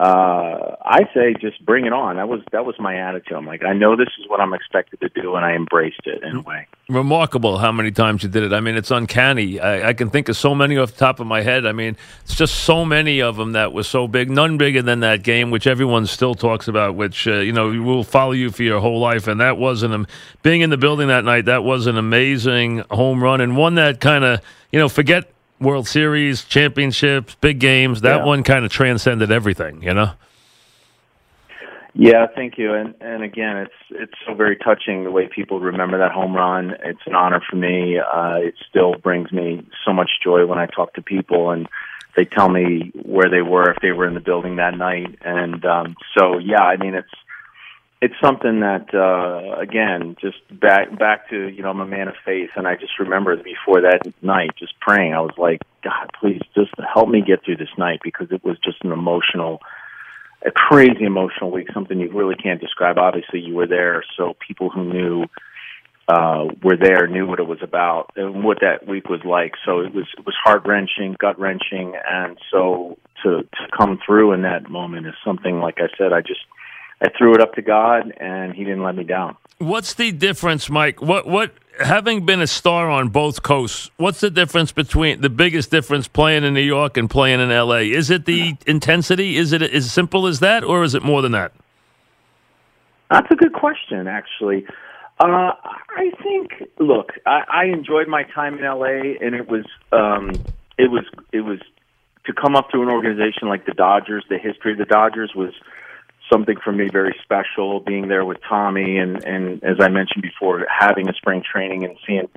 uh, 0.00 0.76
I 0.82 1.00
say 1.12 1.34
just 1.38 1.62
bring 1.66 1.84
it 1.84 1.92
on. 1.92 2.16
That 2.16 2.26
was 2.26 2.40
that 2.52 2.64
was 2.64 2.74
my 2.78 2.96
attitude. 2.96 3.36
I'm 3.36 3.44
like, 3.44 3.62
I 3.62 3.74
know 3.74 3.96
this 3.96 4.08
is 4.18 4.26
what 4.28 4.40
I'm 4.40 4.54
expected 4.54 4.98
to 5.00 5.10
do, 5.10 5.34
and 5.34 5.44
I 5.44 5.52
embraced 5.52 6.06
it 6.06 6.22
in 6.22 6.36
a 6.36 6.40
way. 6.40 6.66
Remarkable 6.88 7.58
how 7.58 7.70
many 7.70 7.90
times 7.90 8.22
you 8.22 8.30
did 8.30 8.42
it. 8.42 8.54
I 8.54 8.60
mean, 8.60 8.76
it's 8.76 8.90
uncanny. 8.90 9.60
I, 9.60 9.90
I, 9.90 9.92
can 9.92 10.08
think 10.08 10.30
of 10.30 10.38
so 10.38 10.54
many 10.54 10.78
off 10.78 10.92
the 10.92 10.98
top 10.98 11.20
of 11.20 11.26
my 11.26 11.42
head. 11.42 11.66
I 11.66 11.72
mean, 11.72 11.98
it's 12.22 12.34
just 12.34 12.60
so 12.60 12.86
many 12.86 13.20
of 13.20 13.36
them 13.36 13.52
that 13.52 13.74
were 13.74 13.82
so 13.82 14.08
big. 14.08 14.30
None 14.30 14.56
bigger 14.56 14.80
than 14.80 15.00
that 15.00 15.22
game, 15.22 15.50
which 15.50 15.66
everyone 15.66 16.06
still 16.06 16.34
talks 16.34 16.66
about. 16.66 16.94
Which 16.94 17.28
uh, 17.28 17.34
you 17.34 17.52
know 17.52 17.68
will 17.68 18.02
follow 18.02 18.32
you 18.32 18.50
for 18.50 18.62
your 18.62 18.80
whole 18.80 19.00
life. 19.00 19.28
And 19.28 19.38
that 19.42 19.58
was 19.58 19.82
an 19.82 20.06
being 20.42 20.62
in 20.62 20.70
the 20.70 20.78
building 20.78 21.08
that 21.08 21.26
night. 21.26 21.44
That 21.44 21.62
was 21.62 21.86
an 21.86 21.98
amazing 21.98 22.84
home 22.90 23.22
run 23.22 23.42
and 23.42 23.54
one 23.54 23.74
that 23.74 24.00
kind 24.00 24.24
of 24.24 24.40
you 24.72 24.78
know 24.78 24.88
forget 24.88 25.30
World 25.60 25.86
Series, 25.86 26.44
championships, 26.44 27.36
big 27.40 27.58
games. 27.58 28.00
That 28.00 28.20
yeah. 28.20 28.24
one 28.24 28.42
kind 28.42 28.64
of 28.64 28.70
transcended 28.70 29.30
everything, 29.30 29.82
you 29.82 29.94
know. 29.94 30.12
Yeah, 31.92 32.26
thank 32.34 32.56
you. 32.56 32.72
And 32.74 32.94
and 33.00 33.22
again, 33.22 33.56
it's 33.58 33.74
it's 33.90 34.14
so 34.26 34.34
very 34.34 34.56
touching 34.56 35.04
the 35.04 35.10
way 35.10 35.28
people 35.28 35.58
remember 35.58 35.98
that 35.98 36.12
home 36.12 36.34
run. 36.34 36.76
It's 36.84 37.00
an 37.06 37.14
honor 37.14 37.42
for 37.48 37.56
me. 37.56 37.98
Uh, 37.98 38.36
it 38.36 38.54
still 38.68 38.94
brings 38.94 39.32
me 39.32 39.66
so 39.84 39.92
much 39.92 40.10
joy 40.22 40.46
when 40.46 40.58
I 40.58 40.66
talk 40.66 40.94
to 40.94 41.02
people 41.02 41.50
and 41.50 41.68
they 42.16 42.24
tell 42.24 42.48
me 42.48 42.92
where 42.94 43.28
they 43.28 43.42
were 43.42 43.70
if 43.70 43.78
they 43.82 43.92
were 43.92 44.06
in 44.06 44.14
the 44.14 44.20
building 44.20 44.56
that 44.56 44.76
night. 44.76 45.18
And 45.22 45.64
um, 45.64 45.96
so, 46.16 46.38
yeah, 46.38 46.62
I 46.62 46.76
mean, 46.76 46.94
it's 46.94 47.10
it's 48.02 48.14
something 48.22 48.60
that 48.60 48.94
uh 48.94 49.60
again 49.60 50.16
just 50.20 50.38
back 50.58 50.98
back 50.98 51.28
to 51.30 51.48
you 51.48 51.62
know 51.62 51.70
I'm 51.70 51.80
a 51.80 51.86
man 51.86 52.08
of 52.08 52.14
faith 52.24 52.50
and 52.56 52.66
I 52.66 52.76
just 52.76 52.98
remember 52.98 53.36
before 53.36 53.82
that 53.82 54.00
night 54.22 54.50
just 54.58 54.78
praying 54.80 55.14
I 55.14 55.20
was 55.20 55.34
like 55.36 55.60
god 55.84 56.10
please 56.18 56.40
just 56.54 56.72
help 56.94 57.08
me 57.08 57.22
get 57.26 57.44
through 57.44 57.56
this 57.56 57.76
night 57.76 58.00
because 58.02 58.28
it 58.30 58.44
was 58.44 58.56
just 58.64 58.82
an 58.84 58.92
emotional 58.92 59.60
a 60.44 60.50
crazy 60.50 61.04
emotional 61.04 61.50
week 61.50 61.68
something 61.74 62.00
you 62.00 62.10
really 62.12 62.36
can't 62.36 62.60
describe. 62.60 62.96
Obviously 62.96 63.40
you 63.40 63.54
were 63.54 63.66
there 63.66 64.02
so 64.16 64.34
people 64.46 64.70
who 64.70 64.84
knew 64.84 65.24
uh 66.08 66.46
were 66.62 66.78
there 66.78 67.06
knew 67.06 67.26
what 67.26 67.38
it 67.38 67.46
was 67.46 67.62
about 67.62 68.10
and 68.16 68.42
what 68.42 68.58
that 68.62 68.88
week 68.88 69.10
was 69.10 69.20
like. 69.26 69.52
So 69.66 69.80
it 69.80 69.94
was 69.94 70.06
it 70.16 70.24
was 70.24 70.34
heart 70.42 70.62
wrenching 70.64 71.16
gut 71.20 71.38
wrenching 71.38 71.92
and 72.10 72.38
so 72.50 72.96
to 73.22 73.42
to 73.42 73.76
come 73.76 73.98
through 74.06 74.32
in 74.32 74.40
that 74.42 74.70
moment 74.70 75.06
is 75.06 75.14
something 75.22 75.60
like 75.60 75.76
I 75.76 75.88
said 75.98 76.14
I 76.14 76.22
just 76.22 76.40
I 77.02 77.08
threw 77.16 77.34
it 77.34 77.40
up 77.40 77.54
to 77.54 77.62
God, 77.62 78.12
and 78.18 78.54
He 78.54 78.64
didn't 78.64 78.82
let 78.82 78.94
me 78.94 79.04
down. 79.04 79.36
What's 79.58 79.94
the 79.94 80.12
difference, 80.12 80.70
Mike? 80.70 81.00
What 81.02 81.26
what 81.26 81.52
having 81.80 82.26
been 82.26 82.40
a 82.40 82.46
star 82.46 82.90
on 82.90 83.08
both 83.08 83.42
coasts, 83.42 83.90
what's 83.96 84.20
the 84.20 84.30
difference 84.30 84.72
between 84.72 85.20
the 85.20 85.30
biggest 85.30 85.70
difference 85.70 86.08
playing 86.08 86.44
in 86.44 86.54
New 86.54 86.60
York 86.60 86.96
and 86.96 87.08
playing 87.08 87.40
in 87.40 87.50
L.A.? 87.50 87.90
Is 87.90 88.10
it 88.10 88.26
the 88.26 88.56
intensity? 88.66 89.36
Is 89.36 89.52
it 89.52 89.62
as 89.62 89.90
simple 89.90 90.26
as 90.26 90.40
that, 90.40 90.64
or 90.64 90.84
is 90.84 90.94
it 90.94 91.02
more 91.02 91.22
than 91.22 91.32
that? 91.32 91.52
That's 93.10 93.30
a 93.30 93.34
good 93.34 93.52
question, 93.52 94.06
actually. 94.06 94.66
Uh, 95.18 95.52
I 95.96 96.10
think. 96.22 96.70
Look, 96.78 97.12
I, 97.26 97.42
I 97.48 97.64
enjoyed 97.66 98.08
my 98.08 98.22
time 98.22 98.58
in 98.58 98.64
LA, 98.64 99.16
and 99.20 99.34
it 99.34 99.48
was 99.48 99.66
um, 99.92 100.30
it 100.78 100.90
was 100.90 101.04
it 101.32 101.42
was 101.42 101.58
to 102.24 102.32
come 102.32 102.56
up 102.56 102.68
through 102.70 102.82
an 102.82 102.90
organization 102.90 103.48
like 103.48 103.66
the 103.66 103.74
Dodgers. 103.74 104.24
The 104.30 104.38
history 104.38 104.72
of 104.72 104.78
the 104.78 104.86
Dodgers 104.86 105.32
was 105.34 105.52
something 106.32 106.56
for 106.62 106.72
me 106.72 106.88
very 106.92 107.14
special 107.22 107.80
being 107.80 108.08
there 108.08 108.24
with 108.24 108.38
Tommy 108.48 108.98
and 108.98 109.22
and 109.24 109.62
as 109.64 109.76
I 109.80 109.88
mentioned 109.88 110.22
before 110.22 110.66
having 110.68 111.08
a 111.08 111.14
spring 111.14 111.42
training 111.42 111.84
and 111.84 111.96
seeing 112.06 112.28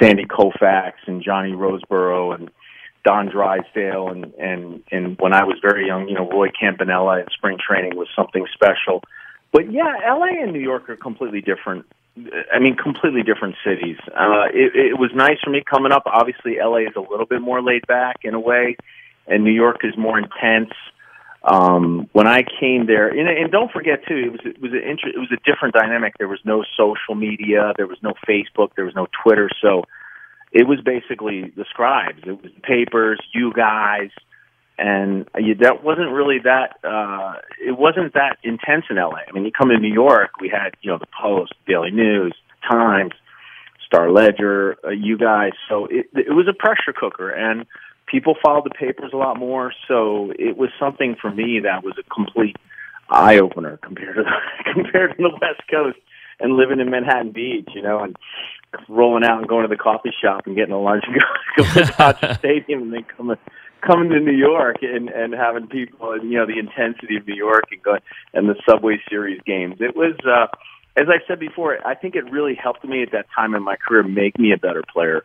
Sandy 0.00 0.24
Koufax 0.24 0.92
and 1.06 1.22
Johnny 1.22 1.52
Roseboro 1.52 2.34
and 2.34 2.50
Don 3.04 3.28
Drysdale 3.28 4.08
and 4.08 4.34
and 4.34 4.82
and 4.90 5.18
when 5.18 5.32
I 5.32 5.44
was 5.44 5.58
very 5.62 5.86
young, 5.86 6.08
you 6.08 6.14
know, 6.14 6.28
Roy 6.28 6.48
Campanella 6.50 7.20
at 7.20 7.32
spring 7.32 7.58
training 7.58 7.96
was 7.96 8.08
something 8.14 8.46
special. 8.52 9.02
But 9.52 9.72
yeah, 9.72 9.94
LA 10.06 10.42
and 10.42 10.52
New 10.52 10.60
York 10.60 10.88
are 10.90 10.96
completely 10.96 11.40
different. 11.40 11.86
I 12.52 12.58
mean, 12.58 12.76
completely 12.76 13.22
different 13.22 13.54
cities. 13.64 13.96
Uh, 14.08 14.48
it, 14.52 14.74
it 14.74 14.98
was 14.98 15.10
nice 15.14 15.38
for 15.42 15.50
me 15.50 15.62
coming 15.62 15.92
up. 15.92 16.02
Obviously, 16.06 16.56
LA 16.58 16.88
is 16.88 16.96
a 16.96 17.00
little 17.00 17.26
bit 17.26 17.40
more 17.40 17.62
laid 17.62 17.86
back 17.86 18.16
in 18.24 18.34
a 18.34 18.40
way, 18.40 18.76
and 19.26 19.44
New 19.44 19.52
York 19.52 19.84
is 19.84 19.96
more 19.96 20.18
intense 20.18 20.72
um, 21.48 22.08
when 22.12 22.26
I 22.26 22.42
came 22.60 22.86
there, 22.86 23.08
and, 23.08 23.28
and 23.28 23.50
don't 23.50 23.72
forget 23.72 24.00
too, 24.06 24.16
it 24.16 24.32
was 24.32 24.40
it 24.44 24.60
was 24.60 24.72
an 24.72 24.82
inter- 24.86 25.08
it 25.08 25.18
was 25.18 25.32
a 25.32 25.50
different 25.50 25.74
dynamic. 25.74 26.14
There 26.18 26.28
was 26.28 26.40
no 26.44 26.64
social 26.76 27.14
media, 27.14 27.72
there 27.76 27.86
was 27.86 27.98
no 28.02 28.12
Facebook, 28.28 28.70
there 28.76 28.84
was 28.84 28.94
no 28.94 29.06
Twitter, 29.22 29.48
so 29.62 29.84
it 30.52 30.66
was 30.66 30.80
basically 30.80 31.52
the 31.56 31.64
scribes. 31.70 32.20
It 32.26 32.42
was 32.42 32.52
the 32.54 32.60
papers, 32.60 33.20
you 33.32 33.52
guys, 33.52 34.10
and 34.76 35.26
you, 35.38 35.54
that 35.56 35.82
wasn't 35.82 36.10
really 36.12 36.38
that. 36.44 36.76
uh 36.84 37.34
It 37.64 37.78
wasn't 37.78 38.12
that 38.14 38.36
intense 38.42 38.84
in 38.90 38.96
LA. 38.96 39.22
I 39.28 39.32
mean, 39.32 39.44
you 39.44 39.52
come 39.52 39.70
to 39.70 39.78
New 39.78 39.92
York, 39.92 40.32
we 40.40 40.50
had 40.50 40.70
you 40.82 40.90
know 40.90 40.98
the 40.98 41.08
Post, 41.20 41.54
Daily 41.66 41.90
News, 41.90 42.34
Times, 42.70 43.12
Star 43.86 44.10
Ledger, 44.10 44.76
uh, 44.84 44.90
you 44.90 45.16
guys. 45.16 45.52
So 45.68 45.86
it, 45.86 46.06
it 46.14 46.34
was 46.34 46.46
a 46.46 46.52
pressure 46.52 46.92
cooker, 46.94 47.30
and 47.30 47.64
people 48.10 48.34
followed 48.42 48.64
the 48.64 48.70
papers 48.70 49.10
a 49.12 49.16
lot 49.16 49.38
more. 49.38 49.72
So 49.86 50.32
it 50.38 50.56
was 50.56 50.70
something 50.78 51.16
for 51.20 51.30
me 51.30 51.60
that 51.60 51.84
was 51.84 51.94
a 51.98 52.02
complete 52.14 52.56
eye 53.10 53.38
opener 53.38 53.78
compared 53.78 54.16
to 54.16 54.22
the, 54.22 54.72
compared 54.72 55.16
to 55.16 55.22
the 55.22 55.30
West 55.40 55.62
Coast 55.70 55.98
and 56.40 56.56
living 56.56 56.80
in 56.80 56.90
Manhattan 56.90 57.32
Beach, 57.32 57.68
you 57.74 57.82
know, 57.82 58.00
and 58.00 58.16
rolling 58.88 59.24
out 59.24 59.38
and 59.38 59.48
going 59.48 59.62
to 59.62 59.68
the 59.68 59.80
coffee 59.80 60.12
shop 60.22 60.46
and 60.46 60.56
getting 60.56 60.74
a 60.74 60.80
lunch 60.80 61.04
and 61.06 61.16
going 61.56 61.70
to 61.70 61.80
the 61.80 61.94
Dodger 61.96 62.34
Stadium 62.38 62.82
and 62.82 62.92
then 62.92 63.04
coming 63.16 63.36
coming 63.80 64.10
to 64.10 64.20
New 64.20 64.36
York 64.36 64.76
and 64.82 65.08
and 65.08 65.32
having 65.32 65.68
people 65.68 66.12
and 66.12 66.30
you 66.30 66.38
know 66.38 66.46
the 66.46 66.58
intensity 66.58 67.16
of 67.16 67.26
New 67.26 67.36
York 67.36 67.64
and 67.70 67.82
going 67.82 68.00
and 68.34 68.48
the 68.48 68.56
Subway 68.68 69.00
Series 69.08 69.40
games. 69.46 69.76
It 69.80 69.96
was 69.96 70.16
uh 70.26 70.46
as 70.96 71.06
I 71.08 71.24
said 71.28 71.38
before, 71.38 71.78
I 71.86 71.94
think 71.94 72.16
it 72.16 72.28
really 72.30 72.56
helped 72.56 72.84
me 72.84 73.04
at 73.04 73.12
that 73.12 73.26
time 73.34 73.54
in 73.54 73.62
my 73.62 73.76
career 73.76 74.02
make 74.02 74.36
me 74.36 74.52
a 74.52 74.58
better 74.58 74.82
player 74.92 75.22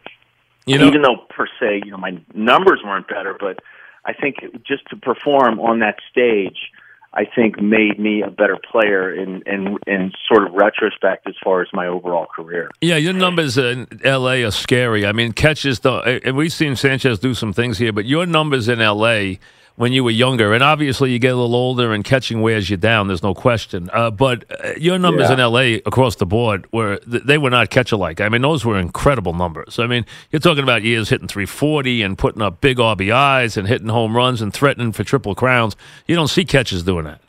you 0.65 0.77
know, 0.77 0.87
even 0.87 1.01
though 1.01 1.17
per 1.29 1.47
se, 1.59 1.81
you 1.85 1.91
know, 1.91 1.97
my 1.97 2.19
numbers 2.33 2.81
weren't 2.83 3.07
better, 3.07 3.35
but 3.39 3.59
I 4.05 4.13
think 4.13 4.37
just 4.65 4.87
to 4.89 4.95
perform 4.95 5.59
on 5.59 5.79
that 5.79 5.97
stage, 6.09 6.71
I 7.13 7.25
think 7.25 7.61
made 7.61 7.99
me 7.99 8.23
a 8.23 8.31
better 8.31 8.57
player 8.71 9.13
in 9.13 9.43
in 9.45 9.77
in 9.85 10.11
sort 10.27 10.47
of 10.47 10.53
retrospect 10.53 11.27
as 11.27 11.35
far 11.43 11.61
as 11.61 11.67
my 11.71 11.85
overall 11.85 12.25
career. 12.25 12.71
Yeah, 12.81 12.95
your 12.95 13.13
numbers 13.13 13.57
in 13.57 13.87
L.A. 14.03 14.43
are 14.43 14.51
scary. 14.51 15.05
I 15.05 15.11
mean, 15.11 15.31
catches 15.31 15.81
the 15.81 16.21
and 16.25 16.35
we've 16.35 16.53
seen 16.53 16.75
Sanchez 16.75 17.19
do 17.19 17.33
some 17.35 17.53
things 17.53 17.77
here, 17.77 17.93
but 17.93 18.05
your 18.05 18.25
numbers 18.25 18.67
in 18.67 18.81
L.A. 18.81 19.39
when 19.75 19.91
you 19.91 20.03
were 20.03 20.11
younger, 20.11 20.53
and 20.53 20.63
obviously 20.63 21.11
you 21.11 21.17
get 21.17 21.33
a 21.33 21.35
little 21.35 21.55
older 21.55 21.93
and 21.93 22.03
catching 22.03 22.41
wears 22.41 22.69
you 22.69 22.77
down. 22.77 23.07
There's 23.07 23.23
no 23.23 23.33
question. 23.33 23.89
Uh, 23.91 24.11
but 24.11 24.45
uh, 24.63 24.73
your 24.77 24.99
numbers 24.99 25.29
Yeah. 25.29 25.33
in 25.33 25.39
LA 25.51 25.79
across 25.85 26.15
the 26.17 26.27
board 26.27 26.67
were 26.71 26.99
they 27.07 27.39
were 27.39 27.49
not 27.49 27.71
catch 27.71 27.91
alike. 27.91 28.21
I 28.21 28.29
mean, 28.29 28.43
those 28.43 28.63
were 28.63 28.77
incredible 28.77 29.33
numbers. 29.33 29.79
I 29.79 29.87
mean, 29.87 30.05
you're 30.31 30.39
talking 30.39 30.63
about 30.63 30.83
years 30.83 31.09
hitting 31.09 31.27
340 31.27 32.03
and 32.03 32.17
putting 32.17 32.41
up 32.43 32.61
big 32.61 32.77
RBIs 32.77 33.57
and 33.57 33.67
hitting 33.67 33.87
home 33.89 34.15
runs 34.15 34.41
and 34.41 34.53
threatening 34.53 34.91
for 34.91 35.03
triple 35.03 35.33
crowns. 35.33 35.75
You 36.07 36.15
don't 36.15 36.27
see 36.29 36.45
catches 36.45 36.83
doing 36.83 37.05
that. 37.05 37.21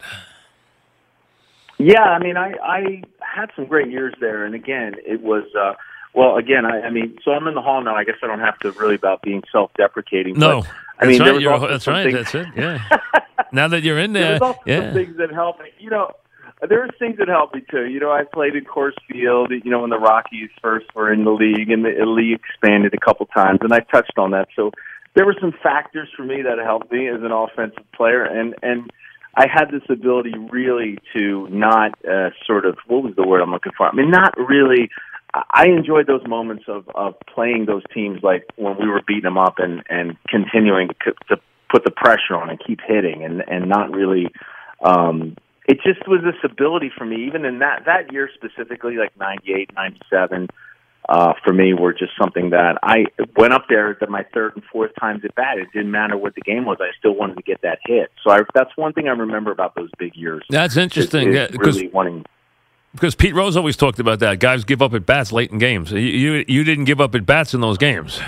Yeah, 1.78 2.02
I 2.02 2.18
mean, 2.20 2.36
I 2.36 2.52
I 2.62 3.02
had 3.20 3.50
some 3.56 3.66
great 3.66 3.90
years 3.90 4.14
there, 4.20 4.44
and 4.44 4.54
again, 4.54 4.94
it 5.06 5.20
was. 5.22 5.44
uh 5.58 5.74
well, 6.16 6.36
again, 6.36 6.64
I, 6.64 6.82
I 6.82 6.90
mean, 6.90 7.18
so 7.24 7.32
I'm 7.32 7.44
in 7.48 7.54
the 7.54 7.60
hall 7.60 7.82
now. 7.82 7.96
I 7.96 8.04
guess 8.04 8.14
I 8.22 8.28
don't 8.28 8.38
have 8.38 8.56
to 8.60 8.70
really 8.70 8.94
about 8.94 9.20
being 9.22 9.42
self-deprecating. 9.50 10.38
No, 10.38 10.60
but, 10.60 10.70
I 11.00 11.06
mean, 11.06 11.18
that's 11.18 11.24
there 11.24 11.32
right. 11.34 11.42
You're, 11.42 11.68
that's 11.68 11.86
right. 11.86 12.12
things- 12.12 12.32
That's 12.32 12.34
it. 12.34 12.46
Yeah. 12.56 12.98
now 13.52 13.68
that 13.68 13.82
you're 13.82 13.98
in 13.98 14.12
there, 14.12 14.38
There's 14.38 14.42
also 14.42 14.60
yeah. 14.66 14.80
some 14.86 14.94
things 14.94 15.16
that 15.18 15.32
help 15.32 15.58
me. 15.60 15.66
You 15.78 15.90
know, 15.90 16.10
there 16.68 16.82
are 16.82 16.88
things 16.98 17.18
that 17.18 17.28
help 17.28 17.54
me 17.54 17.62
too. 17.70 17.86
You 17.86 18.00
know, 18.00 18.10
I 18.12 18.22
played 18.24 18.54
in 18.54 18.64
Coors 18.64 18.92
Field. 19.10 19.50
You 19.50 19.70
know, 19.70 19.80
when 19.80 19.90
the 19.90 19.98
Rockies 19.98 20.50
first 20.62 20.86
were 20.94 21.12
in 21.12 21.24
the 21.24 21.32
league, 21.32 21.70
and 21.70 21.84
the 21.84 22.06
league 22.06 22.38
expanded 22.38 22.94
a 22.94 23.04
couple 23.04 23.26
times, 23.26 23.58
and 23.62 23.72
I 23.72 23.80
touched 23.80 24.16
on 24.18 24.30
that. 24.30 24.48
So 24.54 24.70
there 25.14 25.26
were 25.26 25.36
some 25.40 25.52
factors 25.62 26.08
for 26.16 26.24
me 26.24 26.42
that 26.42 26.58
helped 26.64 26.90
me 26.92 27.08
as 27.08 27.20
an 27.22 27.32
offensive 27.32 27.84
player, 27.92 28.24
and 28.24 28.54
and 28.62 28.90
I 29.36 29.46
had 29.52 29.66
this 29.72 29.82
ability 29.90 30.34
really 30.50 30.98
to 31.14 31.48
not 31.50 31.92
uh, 32.08 32.30
sort 32.46 32.66
of 32.66 32.78
what 32.86 33.02
was 33.02 33.14
the 33.16 33.26
word 33.26 33.40
I'm 33.42 33.50
looking 33.50 33.72
for? 33.76 33.88
I 33.88 33.92
mean, 33.92 34.10
not 34.10 34.34
really. 34.38 34.90
I 35.50 35.66
enjoyed 35.66 36.06
those 36.06 36.26
moments 36.26 36.64
of 36.68 36.88
of 36.94 37.14
playing 37.32 37.66
those 37.66 37.82
teams 37.92 38.22
like 38.22 38.44
when 38.56 38.76
we 38.78 38.88
were 38.88 39.02
beating 39.06 39.24
them 39.24 39.38
up 39.38 39.58
and 39.58 39.82
and 39.88 40.16
continuing 40.28 40.88
to, 41.04 41.12
to 41.28 41.40
put 41.70 41.84
the 41.84 41.90
pressure 41.90 42.36
on 42.36 42.50
and 42.50 42.60
keep 42.64 42.80
hitting 42.86 43.24
and 43.24 43.42
and 43.48 43.68
not 43.68 43.90
really 43.90 44.28
um 44.84 45.36
it 45.66 45.78
just 45.82 46.06
was 46.06 46.20
this 46.22 46.38
ability 46.44 46.90
for 46.96 47.04
me 47.04 47.26
even 47.26 47.44
in 47.44 47.58
that 47.58 47.82
that 47.86 48.12
year 48.12 48.30
specifically 48.34 48.96
like 48.96 49.16
98 49.18 49.70
97 49.74 50.48
uh 51.08 51.32
for 51.44 51.52
me 51.52 51.74
were 51.74 51.92
just 51.92 52.12
something 52.20 52.50
that 52.50 52.78
I 52.82 53.06
went 53.36 53.52
up 53.52 53.64
there 53.68 53.96
that 53.98 54.08
my 54.08 54.24
third 54.32 54.54
and 54.54 54.64
fourth 54.70 54.92
times 55.00 55.24
at 55.24 55.34
bat. 55.34 55.58
It 55.58 55.68
didn't 55.72 55.90
matter 55.90 56.16
what 56.16 56.34
the 56.34 56.40
game 56.42 56.64
was. 56.64 56.78
I 56.80 56.96
still 56.98 57.14
wanted 57.14 57.36
to 57.36 57.42
get 57.42 57.60
that 57.62 57.78
hit. 57.84 58.10
So 58.22 58.30
I 58.30 58.40
that's 58.54 58.74
one 58.76 58.92
thing 58.92 59.08
I 59.08 59.12
remember 59.12 59.50
about 59.50 59.74
those 59.74 59.90
big 59.98 60.14
years. 60.16 60.44
That's 60.48 60.76
interesting. 60.76 61.32
Yeah, 61.32 61.48
really 61.52 61.88
wanting 61.88 62.24
because 62.94 63.14
Pete 63.14 63.34
Rose 63.34 63.56
always 63.56 63.76
talked 63.76 63.98
about 63.98 64.20
that. 64.20 64.38
Guys 64.38 64.64
give 64.64 64.80
up 64.80 64.94
at 64.94 65.04
bats 65.04 65.32
late 65.32 65.50
in 65.50 65.58
games. 65.58 65.90
You 65.90 65.98
you, 65.98 66.44
you 66.48 66.64
didn't 66.64 66.84
give 66.84 67.00
up 67.00 67.14
at 67.14 67.26
bats 67.26 67.52
in 67.52 67.60
those 67.60 67.76
games. 67.76 68.20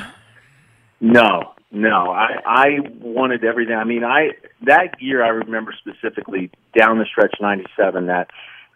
No, 1.00 1.54
no. 1.70 2.10
I 2.10 2.40
I 2.44 2.66
wanted 3.00 3.44
everything. 3.44 3.76
I 3.76 3.84
mean, 3.84 4.04
I 4.04 4.30
that 4.62 5.00
year 5.00 5.24
I 5.24 5.28
remember 5.28 5.74
specifically 5.78 6.50
down 6.78 6.98
the 6.98 7.06
stretch 7.06 7.36
'97 7.40 8.06
that 8.06 8.30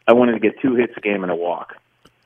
I 0.07 0.13
wanted 0.13 0.33
to 0.33 0.41
get 0.41 0.61
two 0.61 0.75
hits 0.77 0.93
a 0.97 1.01
game 1.01 1.23
and 1.23 1.33
a 1.33 1.37
walk, 1.37 1.77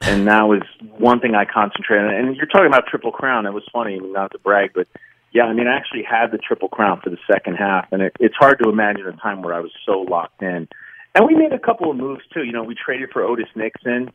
and 0.02 0.26
that 0.28 0.42
was 0.42 0.62
one 0.98 1.20
thing 1.20 1.34
I 1.34 1.44
concentrated. 1.44 2.06
on. 2.08 2.14
And 2.14 2.36
you're 2.36 2.46
talking 2.46 2.66
about 2.66 2.86
triple 2.86 3.12
crown. 3.12 3.46
It 3.46 3.52
was 3.52 3.64
funny, 3.72 3.98
not 3.98 4.32
to 4.32 4.38
brag, 4.38 4.72
but 4.74 4.86
yeah, 5.32 5.44
I 5.44 5.52
mean, 5.52 5.66
I 5.66 5.76
actually 5.76 6.04
had 6.04 6.30
the 6.30 6.38
triple 6.38 6.68
crown 6.68 7.00
for 7.02 7.10
the 7.10 7.18
second 7.30 7.56
half, 7.56 7.88
and 7.92 8.02
it, 8.02 8.16
it's 8.20 8.36
hard 8.36 8.60
to 8.62 8.70
imagine 8.70 9.06
a 9.06 9.12
time 9.12 9.42
where 9.42 9.52
I 9.52 9.60
was 9.60 9.72
so 9.84 10.02
locked 10.02 10.40
in. 10.42 10.68
And 11.14 11.26
we 11.26 11.34
made 11.34 11.52
a 11.52 11.58
couple 11.58 11.90
of 11.90 11.96
moves 11.96 12.22
too. 12.32 12.42
You 12.42 12.52
know, 12.52 12.64
we 12.64 12.74
traded 12.74 13.10
for 13.12 13.22
Otis 13.22 13.48
Nixon. 13.54 14.10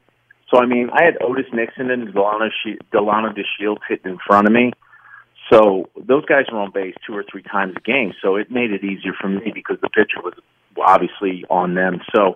So 0.50 0.62
I 0.62 0.66
mean, 0.66 0.90
I 0.92 1.04
had 1.04 1.18
Otis 1.22 1.46
Nixon 1.54 1.92
and 1.92 2.08
Delino, 2.10 2.50
she- 2.64 2.80
Delino 2.94 3.34
DeShields 3.34 3.80
hitting 3.88 4.14
in 4.14 4.20
front 4.26 4.48
of 4.48 4.54
me. 4.54 4.74
So 5.52 5.90
those 5.96 6.26
guys 6.26 6.46
were 6.52 6.60
on 6.60 6.72
base 6.72 6.96
two 7.06 7.16
or 7.16 7.24
three 7.30 7.44
times 7.44 7.74
a 7.76 7.80
game. 7.80 8.14
So 8.22 8.36
it 8.36 8.52
made 8.52 8.72
it 8.72 8.84
easier 8.84 9.14
for 9.20 9.30
me 9.30 9.52
because 9.54 9.78
the 9.82 9.90
pitcher 9.90 10.22
was 10.24 10.34
obviously 10.78 11.46
on 11.50 11.76
them. 11.76 12.02
So 12.16 12.36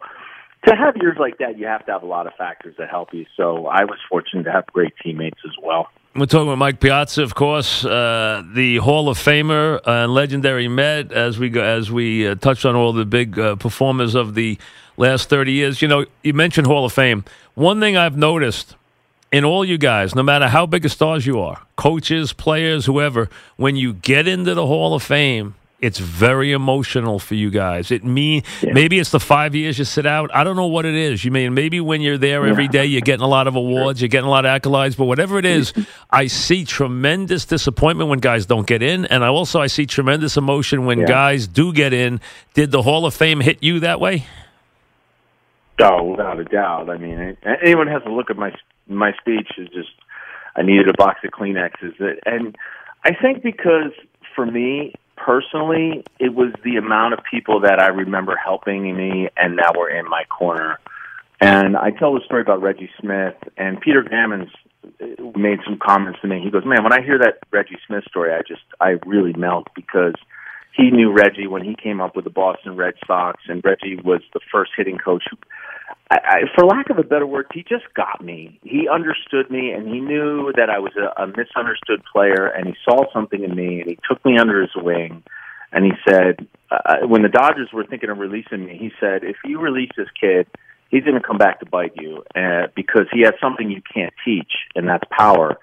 to 0.65 0.75
have 0.75 0.96
years 0.98 1.17
like 1.20 1.38
that, 1.39 1.58
you 1.58 1.65
have 1.65 1.86
to 1.86 1.91
have 1.91 2.03
a 2.03 2.08
lot 2.08 2.27
of 2.27 2.34
factors 2.36 2.75
that 2.77 2.89
help 2.89 3.13
you. 3.13 3.25
So 3.36 3.67
I 3.67 3.84
was 3.84 3.98
fortunate 4.10 4.43
to 4.43 4.51
have 4.51 4.65
great 4.67 4.93
teammates 5.03 5.39
as 5.46 5.55
well. 5.62 5.88
We're 6.15 6.27
talking 6.27 6.50
with 6.50 6.60
Mike 6.60 6.79
Piazza, 6.79 7.24
of 7.24 7.34
course, 7.34 7.84
uh, 7.84 8.43
the 8.53 8.77
Hall 8.77 9.10
of 9.10 9.17
Famer 9.17 9.79
and 9.84 10.13
legendary 10.13 10.67
Met. 10.67 11.12
As 11.12 11.39
we 11.39 11.50
go, 11.50 11.63
as 11.63 11.91
we 11.91 12.27
uh, 12.27 12.36
touched 12.36 12.65
on 12.65 12.75
all 12.75 12.93
the 12.93 13.05
big 13.05 13.39
uh, 13.39 13.55
performers 13.55 14.13
of 14.13 14.36
the 14.36 14.60
last 14.96 15.27
thirty 15.27 15.53
years, 15.53 15.82
you 15.82 15.88
know, 15.88 16.05
you 16.22 16.34
mentioned 16.34 16.67
Hall 16.67 16.86
of 16.86 16.93
Fame. 16.93 17.25
One 17.55 17.79
thing 17.79 17.98
I've 17.98 18.15
noticed 18.15 18.75
in 19.32 19.43
all 19.43 19.65
you 19.65 19.79
guys, 19.79 20.13
no 20.13 20.22
matter 20.22 20.48
how 20.48 20.67
big 20.67 20.86
a 20.86 20.89
stars 20.89 21.25
you 21.25 21.39
are, 21.39 21.63
coaches, 21.77 22.32
players, 22.32 22.86
whoever, 22.86 23.27
when 23.58 23.75
you 23.75 23.93
get 23.93 24.27
into 24.27 24.53
the 24.53 24.67
Hall 24.67 24.93
of 24.93 25.01
Fame, 25.01 25.55
it's 25.84 26.00
very 26.00 26.54
emotional 26.54 27.20
for 27.20 27.36
you 27.36 27.52
guys. 27.52 27.92
It 27.92 28.06
mean 28.06 28.44
maybe 28.63 29.00
it's 29.00 29.10
the 29.10 29.20
five 29.20 29.54
years 29.54 29.78
you 29.78 29.84
sit 29.84 30.06
out. 30.06 30.34
I 30.34 30.46
don't 30.46 30.56
know 30.56 30.68
what 30.68 30.86
it 30.86 30.96
is. 30.96 31.25
You 31.25 31.32
mean 31.32 31.54
maybe 31.54 31.82
when 31.82 32.00
you're 32.00 32.18
there 32.18 32.46
every 32.48 32.70
day, 32.70 32.86
you're 32.86 33.02
getting 33.02 33.24
a 33.24 33.28
lot 33.28 33.48
of 33.48 33.58
awards, 33.58 34.02
you're 34.02 34.08
getting 34.08 34.28
a 34.28 34.30
lot 34.30 34.46
of 34.46 34.62
accolades, 34.62 34.96
but 34.96 35.06
whatever 35.06 35.38
it 35.38 35.46
is, 35.46 35.74
mm-hmm. 35.74 35.84
I 36.10 36.28
see 36.28 36.63
tremendous 36.63 37.44
disappointment 37.44 38.10
when 38.10 38.20
guys 38.20 38.46
don't 38.46 38.66
get 38.66 38.82
in, 38.82 39.06
and 39.08 39.25
I 39.25 39.28
also 39.28 39.60
I 39.60 39.68
see 39.68 39.86
tremendous 39.86 40.38
emotion 40.38 40.86
when 40.86 41.00
Yeah. 41.00 41.06
guys 41.06 41.48
do 41.48 41.74
get 41.74 41.92
in. 41.92 42.22
Did 42.54 42.72
the 42.72 42.82
Hall 42.82 43.06
of 43.06 43.13
Fame 43.13 43.42
hit 43.42 43.62
you 43.62 43.82
that 43.82 44.00
way? 44.00 44.25
Oh, 45.82 46.04
without 46.04 46.40
a 46.40 46.46
doubt. 46.46 46.90
I 46.90 46.98
mean, 46.98 47.36
anyone 47.62 47.88
has 47.88 48.04
to 48.04 48.12
look 48.13 48.30
at 48.30 48.38
my 48.38 48.54
my 48.88 49.12
speech 49.20 49.50
is 49.58 49.68
just 49.70 49.92
I 50.56 50.62
needed 50.62 50.88
a 50.88 50.94
box 50.94 51.20
of 51.25 51.32
Kleenexes, 51.32 52.00
and 52.25 52.56
I 53.04 53.13
think 53.13 53.44
because 53.44 53.92
for 54.34 54.46
me 54.46 54.94
personally, 55.25 56.03
it 56.20 56.34
was 56.34 56.53
the 56.63 56.75
amount 56.77 57.13
of 57.13 57.20
people 57.30 57.62
that 57.62 57.80
I 57.80 57.88
remember 57.88 58.36
helping 58.36 58.96
me 58.96 59.30
and 59.38 59.58
that 59.60 59.75
were 59.77 59.89
in 59.89 60.10
my 60.10 60.24
corner. 60.25 60.80
And 61.42 61.75
I 61.75 61.92
tell 61.92 62.13
the 62.13 62.22
story 62.25 62.42
about 62.42 62.62
Reggie 62.62 62.89
Smith 63.00 63.36
and 63.58 63.80
Peter 63.82 64.03
Gammons 64.03 64.50
made 65.36 65.60
some 65.65 65.77
comments 65.82 66.20
to 66.22 66.27
me. 66.27 66.42
He 66.42 66.50
goes, 66.50 66.65
"Man, 66.65 66.84
when 66.84 66.94
I 66.94 67.01
hear 67.01 67.18
that 67.18 67.39
Reggie 67.51 67.77
Smith 67.88 68.03
story, 68.06 68.34
I 68.34 68.42
just 68.48 68.63
I 68.80 68.98
really 69.06 69.34
melt 69.34 69.68
because." 69.75 70.15
He 70.75 70.89
knew 70.89 71.12
Reggie 71.12 71.48
when 71.48 71.63
he 71.63 71.75
came 71.75 72.01
up 72.01 72.15
with 72.15 72.25
the 72.25 72.32
Boston 72.32 72.75
Red 72.75 72.96
Sox, 73.06 73.42
and 73.48 73.63
Reggie 73.63 73.96
was 73.96 74.22
the 74.34 74.39
first 74.51 74.72
hitting 74.75 74.98
coach 74.98 75.24
who 75.30 75.38
I, 76.10 76.18
I, 76.24 76.39
for 76.56 76.65
lack 76.65 76.89
of 76.89 76.98
a 76.98 77.03
better 77.03 77.25
word, 77.25 77.48
he 77.53 77.63
just 77.63 77.86
got 77.96 78.24
me. 78.24 78.60
He 78.63 78.88
understood 78.88 79.50
me, 79.50 79.72
and 79.72 79.88
he 79.88 80.00
knew 80.00 80.51
that 80.56 80.70
I 80.70 80.80
was 80.80 80.92
a, 80.98 81.22
a 81.22 81.27
misunderstood 81.27 82.03
player, 82.12 82.48
and 82.48 82.68
he 82.68 82.74
saw 82.84 83.12
something 83.13 83.44
in 83.44 83.56
me, 83.56 83.82
and 83.82 83.89
he 83.89 83.98
took 84.08 84.24
me 84.25 84.38
under 84.38 84.62
his 84.62 84.72
wing. 84.75 85.24
And 85.72 85.86
he 85.86 85.92
said, 86.08 86.48
uh, 86.70 87.08
when 87.08 87.24
the 87.24 87.30
Dodgers 87.30 87.70
were 87.74 87.86
thinking 87.86 88.10
of 88.10 88.20
releasing 88.20 88.65
me, 88.65 88.77
he 88.77 88.92
said, 89.00 89.24
if 89.24 89.38
you 89.44 89.60
release 89.60 89.89
this 89.98 90.10
kid, 90.20 90.48
he's 90.89 91.03
going 91.03 91.20
to 91.20 91.25
come 91.25 91.38
back 91.38 91.60
to 91.62 91.65
bite 91.65 91.94
you 91.96 92.24
uh, 92.36 92.68
because 92.75 93.08
he 93.12 93.22
has 93.22 93.34
something 93.42 93.72
you 93.72 93.82
can't 93.82 94.13
teach, 94.24 94.51
and 94.75 94.88
that's 94.88 95.03
power. 95.10 95.58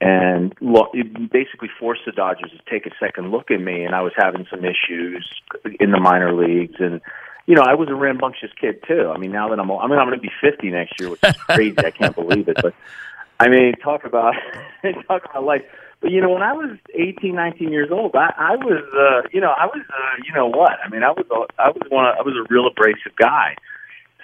And 0.00 0.54
lo- 0.60 0.90
it 0.92 1.30
basically 1.32 1.70
forced 1.80 2.02
the 2.04 2.12
Dodgers 2.12 2.50
to 2.50 2.70
take 2.70 2.86
a 2.86 2.94
second 3.00 3.30
look 3.30 3.50
at 3.50 3.60
me, 3.60 3.84
and 3.84 3.94
I 3.94 4.02
was 4.02 4.12
having 4.16 4.46
some 4.50 4.64
issues 4.64 5.26
in 5.80 5.90
the 5.90 5.98
minor 5.98 6.34
leagues, 6.34 6.76
and 6.78 7.00
you 7.46 7.54
know, 7.54 7.62
I 7.62 7.74
was 7.74 7.88
a 7.88 7.94
rambunctious 7.94 8.50
kid 8.60 8.82
too. 8.86 9.10
I 9.14 9.18
mean, 9.18 9.32
now 9.32 9.48
that 9.48 9.58
I'm, 9.58 9.70
I 9.70 9.86
mean, 9.86 9.98
I'm 9.98 10.06
going 10.08 10.18
to 10.18 10.22
be 10.22 10.32
50 10.40 10.68
next 10.70 11.00
year, 11.00 11.10
which 11.10 11.20
is 11.22 11.36
crazy. 11.36 11.78
I 11.78 11.92
can't 11.92 12.14
believe 12.14 12.48
it. 12.48 12.58
But 12.60 12.74
I 13.38 13.48
mean, 13.48 13.74
talk 13.82 14.04
about 14.04 14.34
talk 15.08 15.24
about 15.24 15.44
life. 15.44 15.62
But 16.00 16.10
you 16.10 16.20
know, 16.20 16.30
when 16.30 16.42
I 16.42 16.52
was 16.52 16.76
18, 16.94 17.34
19 17.34 17.72
years 17.72 17.90
old, 17.90 18.14
I, 18.14 18.34
I 18.36 18.56
was, 18.56 18.84
uh, 18.94 19.28
you 19.32 19.40
know, 19.40 19.52
I 19.56 19.66
was, 19.66 19.82
uh, 19.88 20.22
you 20.26 20.34
know 20.34 20.46
what? 20.46 20.72
I 20.84 20.88
mean, 20.90 21.02
I 21.02 21.10
was, 21.10 21.24
a, 21.30 21.62
I 21.62 21.68
was 21.68 21.82
one, 21.88 22.04
I 22.04 22.22
was 22.22 22.34
a 22.34 22.46
real 22.52 22.66
abrasive 22.66 23.16
guy. 23.16 23.56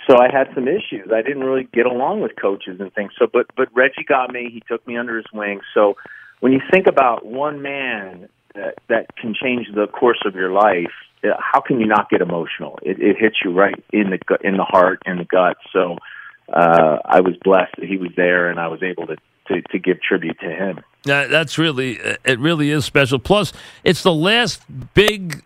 So 0.09 0.17
I 0.19 0.29
had 0.33 0.49
some 0.55 0.67
issues. 0.67 1.11
I 1.15 1.23
didn't 1.23 1.45
really 1.45 1.69
get 1.73 1.87
along 1.87 2.21
with 2.21 2.33
coaches 2.41 2.81
and 2.81 2.93
things. 2.93 3.13
So, 3.19 3.27
but 3.33 3.47
but 3.57 3.69
Reggie 3.75 4.05
got 4.07 4.33
me. 4.33 4.51
He 4.53 4.63
took 4.67 4.87
me 4.87 4.97
under 4.97 5.17
his 5.17 5.27
wing. 5.33 5.61
So 5.75 5.97
when 6.41 6.53
you 6.53 6.61
think 6.71 6.87
about 6.87 7.25
one 7.25 7.63
man 7.63 8.29
that, 8.55 8.75
that 8.89 9.17
can 9.17 9.35
change 9.35 9.69
the 9.75 9.87
course 9.87 10.21
of 10.27 10.35
your 10.35 10.53
life, 10.53 10.91
uh, 11.25 11.29
how 11.39 11.61
can 11.61 11.81
you 11.81 11.87
not 11.87 12.11
get 12.11 12.21
emotional? 12.21 12.79
It, 12.83 13.01
it 13.01 13.17
hits 13.17 13.37
you 13.45 13.53
right 13.53 13.83
in 13.93 14.11
the 14.11 14.19
in 14.43 14.57
the 14.57 14.65
heart 14.65 15.03
and 15.07 15.21
the 15.21 15.25
gut. 15.25 15.57
So 15.73 15.99
uh, 16.53 16.99
I 17.05 17.21
was 17.21 17.37
blessed 17.43 17.77
that 17.79 17.87
he 17.87 17.97
was 17.97 18.11
there, 18.17 18.51
and 18.51 18.59
I 18.59 18.69
was 18.69 18.83
able 18.83 19.07
to 19.07 19.17
to, 19.49 19.63
to 19.63 19.79
give 19.79 20.01
tribute 20.01 20.39
to 20.41 20.51
him. 20.51 20.81
Yeah, 21.05 21.27
that's 21.27 21.59
really 21.59 21.99
it. 22.25 22.39
Really 22.39 22.71
is 22.71 22.85
special. 22.85 23.19
Plus, 23.19 23.53
it's 23.85 24.03
the 24.03 24.13
last 24.13 24.63
big 24.95 25.43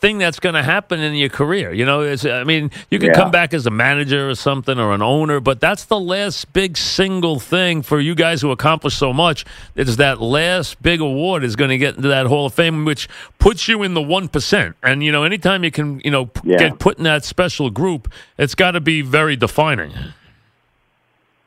thing 0.00 0.18
that's 0.18 0.40
going 0.40 0.54
to 0.54 0.62
happen 0.62 1.00
in 1.00 1.14
your 1.14 1.28
career. 1.28 1.72
You 1.72 1.84
know, 1.84 2.00
it's, 2.00 2.24
I 2.24 2.42
mean, 2.44 2.70
you 2.90 2.98
can 2.98 3.08
Yeah. 3.08 3.14
come 3.14 3.30
back 3.30 3.52
as 3.52 3.66
a 3.66 3.70
manager 3.70 4.30
or 4.30 4.34
something 4.34 4.78
or 4.78 4.94
an 4.94 5.02
owner, 5.02 5.40
but 5.40 5.60
that's 5.60 5.84
the 5.84 6.00
last 6.00 6.52
big 6.54 6.76
single 6.78 7.38
thing 7.38 7.82
for 7.82 8.00
you 8.00 8.14
guys 8.14 8.40
who 8.40 8.50
accomplished 8.50 8.98
so 8.98 9.12
much. 9.12 9.44
It 9.76 9.88
is 9.88 9.98
that 9.98 10.20
last 10.20 10.82
big 10.82 11.00
award 11.00 11.44
is 11.44 11.54
going 11.54 11.70
to 11.70 11.78
get 11.78 11.96
into 11.96 12.08
that 12.08 12.26
Hall 12.26 12.46
of 12.46 12.54
Fame, 12.54 12.84
which 12.86 13.08
puts 13.38 13.68
you 13.68 13.82
in 13.82 13.92
the 13.94 14.00
one 14.02 14.28
percent. 14.28 14.74
And 14.82 15.04
you 15.04 15.12
know, 15.12 15.24
anytime 15.24 15.64
you 15.64 15.70
can, 15.70 16.00
you 16.02 16.10
know, 16.10 16.30
Yeah. 16.44 16.56
get 16.56 16.78
put 16.78 16.96
in 16.96 17.04
that 17.04 17.24
special 17.24 17.68
group, 17.68 18.10
it's 18.38 18.54
got 18.54 18.70
to 18.72 18.80
be 18.80 19.02
very 19.02 19.36
defining. 19.36 19.92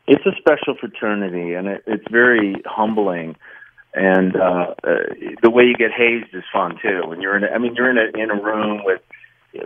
It's 0.05 0.25
a 0.25 0.35
special 0.37 0.75
fraternity, 0.75 1.53
and 1.53 1.67
it, 1.67 1.83
it's 1.87 2.03
very 2.11 2.61
humbling. 2.65 3.35
And 3.95 4.35
uh, 4.35 4.73
uh, 4.83 5.13
the 5.41 5.49
way 5.49 5.63
you 5.65 5.75
get 5.75 5.91
hazed 5.91 6.33
is 6.33 6.43
fun 6.51 6.77
too. 6.81 7.01
When 7.05 7.21
you're 7.21 7.37
in, 7.37 7.43
a, 7.43 7.47
I 7.47 7.57
mean, 7.59 7.75
you're 7.75 7.89
in 7.89 7.97
a 7.97 8.17
in 8.17 8.31
a 8.31 8.41
room 8.41 8.81
with 8.83 9.01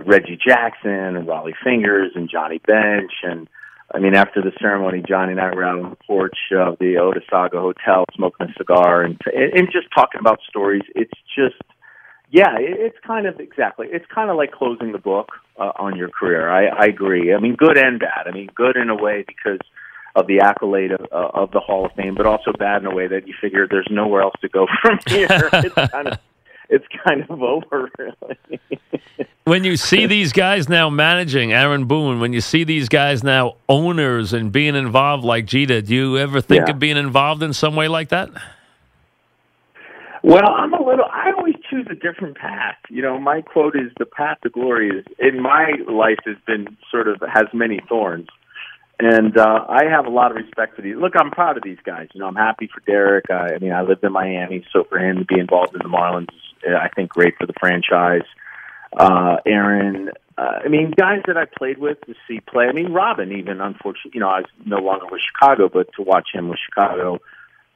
Reggie 0.06 0.38
Jackson 0.38 1.16
and 1.16 1.28
Rollie 1.28 1.54
Fingers 1.64 2.12
and 2.16 2.30
Johnny 2.30 2.60
Bench 2.68 3.12
and 3.24 3.48
I 3.94 4.00
mean, 4.00 4.16
after 4.16 4.42
the 4.42 4.52
ceremony, 4.60 5.02
Johnny 5.08 5.32
and 5.32 5.40
I 5.40 5.54
were 5.54 5.64
out 5.64 5.80
on 5.80 5.90
the 5.92 5.96
porch 5.96 6.38
of 6.52 6.78
the 6.78 6.96
Otesaga 6.96 7.54
Hotel, 7.54 8.04
smoking 8.14 8.48
a 8.48 8.54
cigar 8.58 9.04
and 9.04 9.18
and 9.34 9.72
just 9.72 9.88
talking 9.96 10.20
about 10.20 10.40
stories. 10.48 10.84
It's 10.94 11.14
just, 11.36 11.62
yeah, 12.30 12.58
it's 12.60 12.98
kind 13.06 13.28
of 13.28 13.40
exactly. 13.40 13.88
It's 13.90 14.06
kind 14.14 14.30
of 14.30 14.36
like 14.36 14.52
closing 14.52 14.92
the 14.92 14.98
book 14.98 15.30
uh, 15.58 15.72
on 15.80 15.96
your 15.96 16.10
career. 16.10 16.50
I, 16.50 16.66
I 16.66 16.86
agree. 16.88 17.34
I 17.34 17.40
mean, 17.40 17.56
good 17.56 17.78
and 17.78 17.98
bad. 18.00 18.28
I 18.28 18.32
mean, 18.32 18.50
good 18.54 18.76
in 18.76 18.90
a 18.90 18.96
way 18.96 19.24
because 19.26 19.60
of 20.16 20.28
the 20.28 20.40
accolade 20.40 20.92
of, 20.92 21.02
uh, 21.12 21.30
of 21.34 21.52
the 21.52 21.60
Hall 21.60 21.86
of 21.86 21.92
Fame, 21.94 22.16
but 22.16 22.26
also 22.26 22.52
bad 22.58 22.82
in 22.82 22.88
a 22.88 22.96
way 22.96 23.08
that 23.08 23.28
you 23.28 23.34
figure 23.40 23.68
there's 23.68 23.88
nowhere 23.90 24.22
else 24.22 24.36
to 24.42 24.50
go 24.50 24.68
from 24.82 25.00
here. 25.08 25.28
it's 25.54 25.76
kind 25.92 26.08
of 26.08 26.20
it's 26.70 26.86
kind 27.08 27.26
of 27.30 27.42
over, 27.42 27.90
really. 27.98 28.60
when 29.46 29.64
you 29.64 29.78
see 29.78 30.06
these 30.06 30.34
guys 30.34 30.68
now 30.68 30.90
managing 30.90 31.54
Aaron 31.54 31.86
Boone, 31.86 32.20
when 32.20 32.34
you 32.34 32.42
see 32.42 32.66
these 32.66 32.90
guys 32.90 33.24
now 33.24 33.56
owners 33.70 34.34
and 34.34 34.52
being 34.52 34.76
involved 34.76 35.24
like 35.24 35.46
Jeter, 35.46 35.82
do 35.82 35.96
you 35.96 36.18
ever 36.18 36.42
think 36.42 36.68
yeah. 36.68 36.74
of 36.74 36.80
being 36.80 36.98
involved 36.98 37.42
in 37.42 37.54
some 37.54 37.76
way 37.76 37.88
like 37.88 38.10
that? 38.10 38.30
Well, 40.24 40.50
I'm 40.50 40.74
a 40.74 40.84
little. 40.84 41.06
I 41.06 41.32
always 41.32 41.56
choose 41.70 41.88
a 41.90 41.96
different 41.96 42.38
path. 42.38 42.76
You 42.90 43.02
know, 43.02 43.18
my 43.18 43.42
quote 43.42 43.76
is, 43.76 43.92
"The 43.98 44.06
path 44.06 44.40
to 44.44 44.50
glory 44.50 44.90
is 44.90 45.06
in 45.20 45.42
my 45.42 45.72
life 45.88 46.18
has 46.26 46.36
been 46.46 46.76
sort 46.92 47.08
of 47.08 47.22
has 47.22 47.46
many 47.54 47.80
thorns." 47.88 48.28
And 49.00 49.38
uh, 49.38 49.66
I 49.70 49.86
have 49.86 50.08
a 50.08 50.10
lot 50.10 50.32
of 50.32 50.38
respect 50.38 50.76
for 50.76 50.82
these. 50.82 50.96
Look, 50.96 51.14
I'm 51.16 51.30
proud 51.30 51.56
of 51.58 51.64
these 51.64 51.78
guys. 51.86 52.08
You 52.14 52.22
know, 52.22 52.28
I'm 52.28 52.36
happy 52.36 52.68
for 52.74 52.82
Derek. 52.82 53.30
I, 53.30 53.54
I 53.56 53.60
mean, 53.60 53.72
I 53.72 53.82
lived 53.84 54.04
in 54.04 54.12
Miami, 54.12 54.66
so 54.74 54.86
for 54.86 54.98
him 54.98 55.18
to 55.18 55.26
be 55.26 55.40
involved 55.40 55.76
in 55.76 55.82
the 55.84 55.90
Marlins 55.90 56.30
uh, 56.66 56.76
I 56.76 56.90
think 56.90 57.10
great 57.10 57.36
for 57.38 57.46
the 57.46 57.54
franchise. 57.60 58.26
Uh, 58.98 59.38
Aaron, 59.46 60.10
uh, 60.38 60.60
I 60.64 60.68
mean, 60.70 60.94
guys 60.98 61.22
that 61.28 61.38
I 61.38 61.46
played 61.46 61.78
with 61.78 62.00
to 62.02 62.16
see 62.28 62.40
play. 62.40 62.66
I 62.66 62.72
mean, 62.72 62.94
Robin, 62.94 63.32
even 63.32 63.62
unfortunately, 63.62 64.12
you 64.16 64.20
know, 64.22 64.30
I 64.30 64.40
was 64.42 64.50
no 64.66 64.78
longer 64.78 65.06
with 65.12 65.22
Chicago, 65.22 65.70
but 65.70 65.90
to 65.96 66.02
watch 66.02 66.30
him 66.34 66.50
with 66.50 66.60
Chicago 66.68 67.20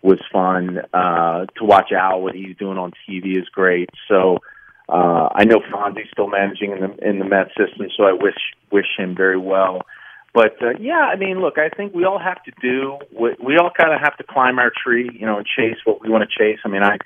was 0.02 0.20
fun. 0.32 0.80
Uh, 0.94 1.46
to 1.58 1.64
watch 1.64 1.92
Al, 1.92 2.22
what 2.22 2.34
he's 2.34 2.56
doing 2.58 2.78
on 2.78 2.94
TV 3.08 3.38
is 3.40 3.48
great. 3.50 3.90
So, 4.08 4.40
uh, 4.90 5.30
I 5.34 5.46
know 5.46 5.60
Fonzie's 5.72 6.10
still 6.12 6.28
managing 6.28 6.72
in 6.72 6.80
the 6.80 7.08
in 7.08 7.20
the 7.20 7.26
Met 7.26 7.50
system, 7.50 7.88
so 7.96 8.04
I 8.04 8.14
wish 8.14 8.36
wish 8.72 8.88
him 8.98 9.16
very 9.16 9.38
well. 9.38 9.86
But 10.34 10.62
uh, 10.62 10.78
yeah, 10.80 11.10
I 11.12 11.18
mean, 11.18 11.42
look, 11.42 11.58
I 11.58 11.70
think 11.70 11.94
we 11.94 12.06
all 12.06 12.20
have 12.20 12.42
to 12.44 12.52
do. 12.62 12.98
We, 13.12 13.36
we 13.44 13.58
all 13.58 13.72
kind 13.78 13.94
of 13.94 14.00
have 14.02 14.18
to 14.18 14.24
climb 14.24 14.60
our 14.60 14.72
tree, 14.72 15.10
you 15.14 15.26
know, 15.26 15.38
and 15.38 15.46
chase 15.46 15.78
what 15.84 16.02
we 16.02 16.10
want 16.10 16.24
to 16.30 16.38
chase. 16.38 16.60
I 16.64 16.70
mean, 16.70 16.84
I 16.84 16.98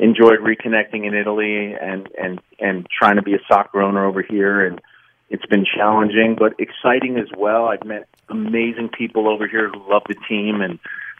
enjoyed 0.00 0.38
reconnecting 0.40 1.06
in 1.06 1.14
Italy 1.14 1.74
and 1.74 2.08
and 2.18 2.40
and 2.58 2.86
trying 2.90 3.16
to 3.16 3.22
be 3.22 3.34
a 3.34 3.40
soccer 3.46 3.82
owner 3.82 4.06
over 4.06 4.22
here 4.22 4.66
and 4.66 4.80
it's 5.28 5.46
been 5.46 5.64
challenging 5.64 6.36
but 6.38 6.54
exciting 6.58 7.18
as 7.18 7.28
well. 7.36 7.66
I've 7.66 7.84
met 7.84 8.08
amazing 8.30 8.88
people 8.96 9.28
over 9.28 9.46
here 9.46 9.68
who 9.68 9.92
love 9.92 10.02
the 10.08 10.16
team 10.28 10.62
and 10.62 10.78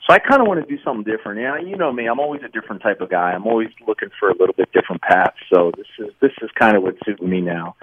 so 0.09 0.15
I 0.15 0.19
kind 0.19 0.41
of 0.41 0.49
want 0.49 0.67
to 0.67 0.77
do 0.77 0.83
something 0.83 1.05
different. 1.05 1.41
Yeah, 1.41 1.59
you 1.59 1.77
know 1.77 1.93
me, 1.93 2.07
I'm 2.07 2.19
always 2.19 2.41
a 2.43 2.49
different 2.49 2.81
type 2.81 3.03
of 3.03 3.11
guy. 3.11 3.33
I'm 3.33 3.47
always 3.47 3.69
looking 3.87 4.09
for 4.19 4.31
a 4.31 4.33
little 4.37 4.55
bit 4.55 4.73
different 4.73 5.03
path. 5.03 5.35
So 5.53 5.73
this 5.77 5.87
is 5.99 6.15
this 6.23 6.33
is 6.41 6.49
kind 6.59 6.75
of 6.75 6.83
what's 6.83 6.99
suiting 7.05 7.29
me 7.29 7.43
now. 7.43 7.77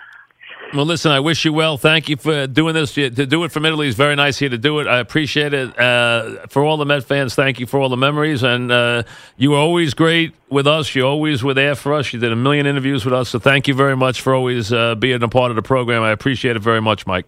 Well, 0.73 0.85
listen, 0.85 1.11
I 1.11 1.21
wish 1.21 1.45
you 1.45 1.53
well. 1.53 1.77
Thank 1.77 2.09
you 2.09 2.17
for 2.17 2.45
doing 2.45 2.73
this. 2.73 2.93
To 2.93 3.09
do 3.09 3.43
it 3.45 3.51
from 3.51 3.65
Italy 3.65 3.87
is 3.87 3.95
very 3.95 4.15
nice 4.15 4.37
here 4.37 4.49
to 4.49 4.57
do 4.57 4.79
it. 4.79 4.87
I 4.87 4.99
appreciate 4.99 5.53
it. 5.53 5.77
Uh, 5.79 6.45
for 6.47 6.63
all 6.63 6.75
the 6.75 6.85
Met 6.85 7.03
fans, 7.03 7.35
thank 7.35 7.59
you 7.59 7.65
for 7.65 7.79
all 7.79 7.87
the 7.87 7.97
memories. 7.97 8.43
And 8.43 8.71
uh, 8.71 9.03
you 9.37 9.51
were 9.51 9.57
always 9.57 9.93
great 9.93 10.33
with 10.49 10.67
us. 10.67 10.93
You 10.93 11.07
always 11.07 11.41
were 11.43 11.53
there 11.53 11.75
for 11.75 11.93
us. 11.93 12.11
You 12.11 12.19
did 12.19 12.33
a 12.33 12.35
million 12.35 12.65
interviews 12.65 13.05
with 13.05 13.13
us. 13.13 13.29
So 13.29 13.39
thank 13.39 13.67
you 13.67 13.73
very 13.73 13.95
much 13.95 14.19
for 14.19 14.35
always 14.35 14.73
uh, 14.73 14.95
being 14.95 15.23
a 15.23 15.29
part 15.29 15.51
of 15.51 15.55
the 15.55 15.61
program. 15.61 16.03
I 16.03 16.11
appreciate 16.11 16.57
it 16.57 16.61
very 16.61 16.81
much, 16.81 17.07
Mike. 17.07 17.27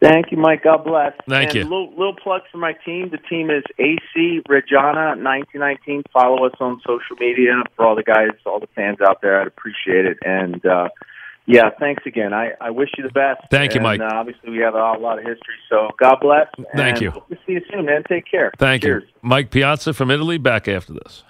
Thank 0.00 0.30
you, 0.30 0.36
Mike. 0.36 0.62
God 0.62 0.84
bless. 0.84 1.12
Thank 1.28 1.50
and 1.50 1.56
you. 1.56 1.62
Little, 1.64 1.90
little 1.90 2.14
plug 2.14 2.42
for 2.52 2.58
my 2.58 2.74
team. 2.84 3.10
The 3.10 3.18
team 3.18 3.50
is 3.50 3.64
AC 3.78 4.42
Reggiana 4.48 5.16
1919. 5.20 6.04
Follow 6.12 6.46
us 6.46 6.54
on 6.60 6.80
social 6.86 7.16
media 7.18 7.62
for 7.74 7.86
all 7.86 7.96
the 7.96 8.02
guys, 8.02 8.30
all 8.44 8.60
the 8.60 8.68
fans 8.76 8.98
out 9.00 9.22
there. 9.22 9.40
I'd 9.40 9.46
appreciate 9.48 10.04
it. 10.04 10.18
And, 10.24 10.64
uh, 10.64 10.88
yeah, 11.46 11.70
thanks 11.78 12.02
again. 12.06 12.32
I, 12.32 12.50
I 12.60 12.70
wish 12.70 12.90
you 12.98 13.04
the 13.04 13.10
best. 13.10 13.40
Thank 13.50 13.74
you, 13.74 13.78
and, 13.78 13.84
Mike. 13.84 14.00
Uh, 14.00 14.14
obviously, 14.14 14.50
we 14.50 14.58
have 14.58 14.74
a, 14.74 14.78
a, 14.78 14.98
lot 14.98 15.18
of 15.18 15.24
history, 15.24 15.54
so 15.68 15.88
God 15.98 16.16
bless. 16.20 16.46
Thank 16.74 17.00
you. 17.00 17.12
We'll 17.28 17.38
see 17.46 17.52
you 17.52 17.62
soon, 17.70 17.86
man. 17.86 18.02
Take 18.08 18.24
care. 18.30 18.52
Thank 18.58 18.82
Cheers. 18.82 19.04
you. 19.06 19.14
Mike 19.22 19.50
Piazza 19.50 19.94
from 19.94 20.10
Italy, 20.10 20.38
back 20.38 20.68
after 20.68 20.92
this. 20.92 21.24